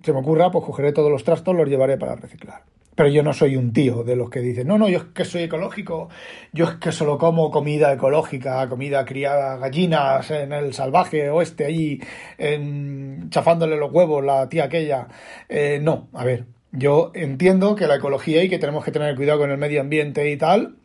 se 0.02 0.12
me 0.12 0.20
ocurra, 0.20 0.50
pues 0.50 0.64
cogeré 0.64 0.92
todos 0.92 1.10
los 1.10 1.24
trastos, 1.24 1.56
los 1.56 1.68
llevaré 1.68 1.96
para 1.96 2.14
reciclar. 2.14 2.62
Pero 2.94 3.08
yo 3.08 3.22
no 3.22 3.32
soy 3.32 3.56
un 3.56 3.72
tío 3.72 4.04
de 4.04 4.14
los 4.14 4.28
que 4.28 4.40
dicen, 4.40 4.66
no, 4.66 4.76
no, 4.76 4.88
yo 4.88 4.98
es 4.98 5.04
que 5.04 5.24
soy 5.24 5.44
ecológico, 5.44 6.10
yo 6.52 6.66
es 6.66 6.74
que 6.74 6.92
solo 6.92 7.16
como 7.16 7.50
comida 7.50 7.92
ecológica, 7.94 8.68
comida 8.68 9.06
criada, 9.06 9.56
gallinas 9.56 10.30
en 10.30 10.52
el 10.52 10.74
salvaje 10.74 11.30
oeste, 11.30 11.64
ahí 11.64 12.00
en- 12.36 13.30
chafándole 13.30 13.76
los 13.76 13.90
huevos 13.90 14.22
la 14.22 14.48
tía 14.50 14.64
aquella. 14.64 15.08
Eh, 15.48 15.78
no, 15.82 16.08
a 16.12 16.24
ver, 16.24 16.44
yo 16.72 17.10
entiendo 17.14 17.74
que 17.74 17.86
la 17.86 17.96
ecología 17.96 18.42
y 18.44 18.50
que 18.50 18.58
tenemos 18.58 18.84
que 18.84 18.92
tener 18.92 19.16
cuidado 19.16 19.38
con 19.38 19.50
el 19.50 19.56
medio 19.56 19.80
ambiente 19.80 20.30
y 20.30 20.36
tal, 20.36 20.76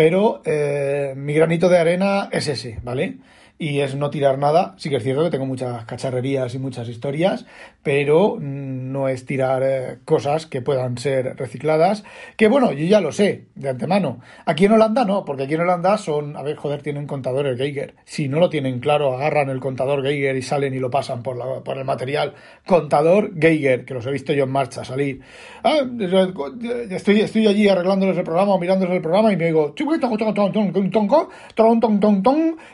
pero 0.00 0.40
eh, 0.46 1.12
mi 1.14 1.34
granito 1.34 1.68
de 1.68 1.76
arena 1.76 2.30
es 2.32 2.48
ese, 2.48 2.78
¿vale? 2.82 3.18
Y 3.62 3.80
es 3.80 3.94
no 3.94 4.08
tirar 4.08 4.38
nada. 4.38 4.74
Sí 4.78 4.88
que 4.88 4.96
es 4.96 5.02
cierto 5.02 5.22
que 5.22 5.28
tengo 5.28 5.44
muchas 5.44 5.84
cacharrerías 5.84 6.54
y 6.54 6.58
muchas 6.58 6.88
historias, 6.88 7.44
pero 7.82 8.38
no 8.40 9.06
es 9.08 9.26
tirar 9.26 9.62
eh, 9.62 9.98
cosas 10.06 10.46
que 10.46 10.62
puedan 10.62 10.96
ser 10.96 11.36
recicladas. 11.36 12.02
Que 12.38 12.48
bueno, 12.48 12.72
yo 12.72 12.86
ya 12.86 13.02
lo 13.02 13.12
sé 13.12 13.48
de 13.56 13.68
antemano. 13.68 14.20
Aquí 14.46 14.64
en 14.64 14.72
Holanda 14.72 15.04
no, 15.04 15.26
porque 15.26 15.42
aquí 15.42 15.54
en 15.54 15.60
Holanda 15.60 15.98
son, 15.98 16.38
a 16.38 16.42
ver, 16.42 16.56
joder, 16.56 16.80
tienen 16.80 17.06
contadores 17.06 17.58
Geiger. 17.58 17.96
Si 18.06 18.28
no 18.28 18.40
lo 18.40 18.48
tienen 18.48 18.80
claro, 18.80 19.12
agarran 19.12 19.50
el 19.50 19.60
contador 19.60 20.02
Geiger 20.02 20.36
y 20.36 20.42
salen 20.42 20.72
y 20.72 20.78
lo 20.78 20.90
pasan 20.90 21.22
por, 21.22 21.36
la, 21.36 21.62
por 21.62 21.76
el 21.76 21.84
material. 21.84 22.32
Contador 22.66 23.38
Geiger, 23.38 23.84
que 23.84 23.92
los 23.92 24.06
he 24.06 24.10
visto 24.10 24.32
yo 24.32 24.44
en 24.44 24.52
marcha 24.52 24.86
salir. 24.86 25.20
Ah, 25.62 25.80
estoy, 26.88 27.20
estoy 27.20 27.46
allí 27.46 27.68
arreglándoles 27.68 28.16
el 28.16 28.24
programa 28.24 28.54
o 28.54 28.58
mirándoles 28.58 28.94
el 28.94 29.02
programa 29.02 29.34
y 29.34 29.36
me 29.36 29.44
digo, 29.44 29.74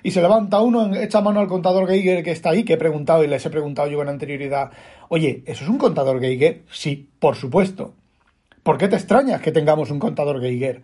y 0.03 0.11
se 0.13 0.23
levanta 0.23 0.61
uno, 0.61 0.76
echa 0.95 1.21
mano 1.21 1.41
al 1.41 1.49
contador 1.49 1.89
Geiger 1.89 2.23
que 2.23 2.33
está 2.33 2.51
ahí, 2.51 2.65
que 2.65 2.75
he 2.75 2.79
preguntado 2.79 3.25
y 3.25 3.27
les 3.29 3.45
he 3.45 3.51
preguntado 3.51 3.89
yo 3.89 3.99
con 3.99 4.09
anterioridad, 4.09 4.71
oye, 5.09 5.43
¿eso 5.47 5.65
es 5.65 5.71
un 5.71 5.79
contador 5.79 6.21
Geiger? 6.21 6.63
Sí, 6.71 7.09
por 7.19 7.37
supuesto. 7.37 7.95
¿Por 8.63 8.79
qué 8.79 8.89
te 8.89 8.97
extrañas 8.97 9.41
que 9.41 9.53
tengamos 9.53 9.91
un 9.91 9.99
contador 9.99 10.41
Geiger? 10.41 10.83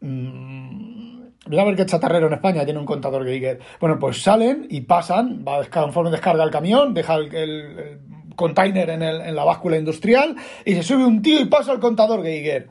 Mm, 0.00 1.14
Mira 1.46 1.62
a 1.62 1.66
ver 1.66 1.76
qué 1.76 1.84
chatarrero 1.84 2.28
en 2.28 2.32
España 2.32 2.64
tiene 2.64 2.80
un 2.80 2.86
contador 2.86 3.24
Geiger. 3.24 3.60
Bueno, 3.78 3.98
pues 3.98 4.22
salen 4.22 4.66
y 4.70 4.82
pasan, 4.82 5.44
va, 5.46 5.64
conforme 5.66 6.10
descarga 6.10 6.42
el 6.42 6.50
camión, 6.50 6.94
deja 6.94 7.16
el, 7.16 8.00
container 8.34 8.90
en, 8.90 9.34
la 9.34 9.44
báscula 9.44 9.76
industrial 9.76 10.36
y 10.64 10.74
se 10.74 10.82
sube 10.82 11.04
un 11.04 11.22
tío 11.22 11.40
y 11.40 11.44
pasa 11.44 11.72
el 11.72 11.80
contador 11.80 12.22
Geiger. 12.22 12.68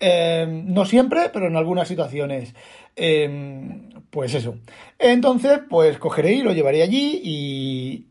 Eh, 0.00 0.46
no 0.48 0.84
siempre, 0.84 1.30
pero 1.32 1.46
en 1.46 1.56
algunas 1.56 1.88
situaciones. 1.88 2.54
Eh, 2.96 3.90
pues 4.14 4.32
eso. 4.34 4.56
Entonces, 4.98 5.60
pues 5.68 5.98
cogeré 5.98 6.34
y 6.34 6.42
lo 6.42 6.52
llevaré 6.52 6.82
allí 6.82 7.20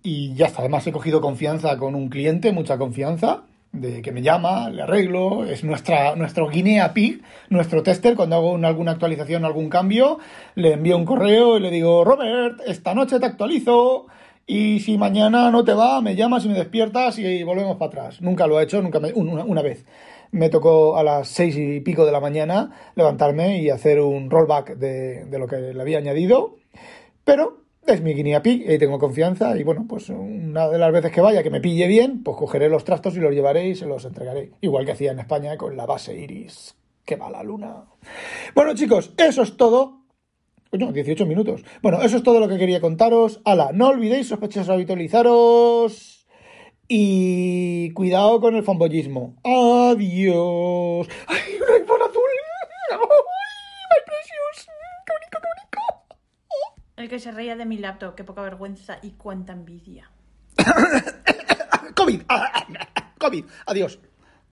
y, 0.03 0.33
ya 0.35 0.47
está. 0.47 0.59
Además, 0.59 0.85
he 0.85 0.91
cogido 0.91 1.21
confianza 1.21 1.77
con 1.77 1.95
un 1.95 2.09
cliente, 2.09 2.51
mucha 2.51 2.77
confianza 2.77 3.43
de 3.71 4.01
que 4.01 4.11
me 4.11 4.21
llama, 4.21 4.69
le 4.69 4.83
arreglo, 4.83 5.45
es 5.45 5.63
nuestra, 5.63 6.15
nuestro 6.15 6.47
Guinea 6.49 6.93
Pig, 6.93 7.23
nuestro 7.49 7.81
tester, 7.81 8.15
cuando 8.15 8.35
hago 8.35 8.51
una, 8.51 8.67
alguna 8.67 8.91
actualización, 8.91 9.45
algún 9.45 9.69
cambio, 9.69 10.19
le 10.55 10.73
envío 10.73 10.95
un 10.95 11.05
correo 11.05 11.57
y 11.57 11.61
le 11.61 11.71
digo, 11.71 12.03
Robert, 12.03 12.59
esta 12.67 12.93
noche 12.93 13.19
te 13.19 13.25
actualizo 13.25 14.07
y 14.45 14.81
si 14.81 14.97
mañana 14.97 15.49
no 15.49 15.63
te 15.63 15.73
va, 15.73 16.01
me 16.01 16.15
llamas 16.15 16.45
y 16.45 16.49
me 16.49 16.53
despiertas 16.53 17.17
y 17.17 17.43
volvemos 17.43 17.77
para 17.77 17.87
atrás. 17.87 18.21
Nunca 18.21 18.45
lo 18.45 18.59
he 18.59 18.63
hecho, 18.63 18.81
nunca 18.81 18.99
me, 18.99 19.13
una, 19.13 19.43
una 19.43 19.61
vez. 19.61 19.85
Me 20.33 20.49
tocó 20.49 20.97
a 20.97 21.03
las 21.03 21.27
seis 21.27 21.55
y 21.55 21.79
pico 21.81 22.07
de 22.07 22.11
la 22.11 22.19
mañana 22.19 22.71
levantarme 22.95 23.61
y 23.61 23.69
hacer 23.69 24.01
un 24.01 24.31
rollback 24.31 24.77
de, 24.77 25.27
lo 25.29 25.45
que 25.45 25.57
le 25.57 25.79
había 25.79 25.99
añadido, 25.99 26.55
pero 27.23 27.61
es 27.85 28.01
mi 28.01 28.15
guinea 28.15 28.41
pig 28.41 28.67
y 28.67 28.79
tengo 28.79 28.97
confianza 28.97 29.55
y 29.55 29.61
bueno, 29.61 29.85
pues 29.87 30.09
una 30.09 30.69
de 30.69 30.79
las 30.79 30.91
veces 30.91 31.11
que 31.11 31.21
vaya 31.21 31.43
que 31.43 31.51
me 31.51 31.61
pille 31.61 31.85
bien, 31.85 32.23
pues 32.23 32.35
cogeré 32.35 32.67
los 32.67 32.83
trastos 32.83 33.15
y 33.15 33.19
los 33.19 33.31
llevaré 33.31 33.67
y 33.67 33.75
se 33.75 33.85
los 33.85 34.05
entregaré. 34.05 34.53
Igual 34.59 34.87
que 34.87 34.93
hacía 34.93 35.11
en 35.11 35.19
España 35.19 35.55
con 35.55 35.77
la 35.77 35.85
base 35.85 36.17
iris. 36.17 36.75
Que 37.05 37.15
va 37.15 37.29
la 37.29 37.43
luna. 37.43 37.83
Bueno 38.55 38.73
chicos, 38.73 39.13
eso 39.17 39.43
es 39.43 39.55
todo. 39.55 40.01
Coño, 40.71 40.91
18 40.91 41.27
minutos. 41.27 41.63
Bueno, 41.83 42.01
eso 42.01 42.17
es 42.17 42.23
todo 42.23 42.39
lo 42.39 42.47
que 42.47 42.57
quería 42.57 42.81
contaros. 42.81 43.39
Ala, 43.45 43.69
no 43.71 43.89
olvidéis 43.89 44.29
sospechosos 44.29 44.69
habitualizaros. 44.69 46.12
Y 46.87 47.91
cuidado 47.93 48.41
con 48.41 48.55
el 48.55 48.63
fanboyismo. 48.63 49.35
Adiós. 49.43 51.07
¡Ay, 51.27 51.55
un 51.61 51.73
iPhone 51.81 52.01
azul! 52.01 52.23
¡Ay, 52.91 52.97
my 52.97 54.01
precious! 54.05 54.67
¡Qué 55.05 55.13
bonito, 55.13 55.39
qué 55.41 55.47
bonito! 55.47 56.15
El 56.97 57.09
que 57.09 57.19
se 57.19 57.31
reía 57.31 57.55
de 57.55 57.65
mi 57.65 57.77
laptop, 57.77 58.15
qué 58.15 58.23
poca 58.23 58.41
vergüenza 58.41 58.99
y 59.01 59.11
cuánta 59.11 59.53
envidia. 59.53 60.11
COVID. 61.95 62.21
COVID. 63.19 63.45
Adiós. 63.65 63.99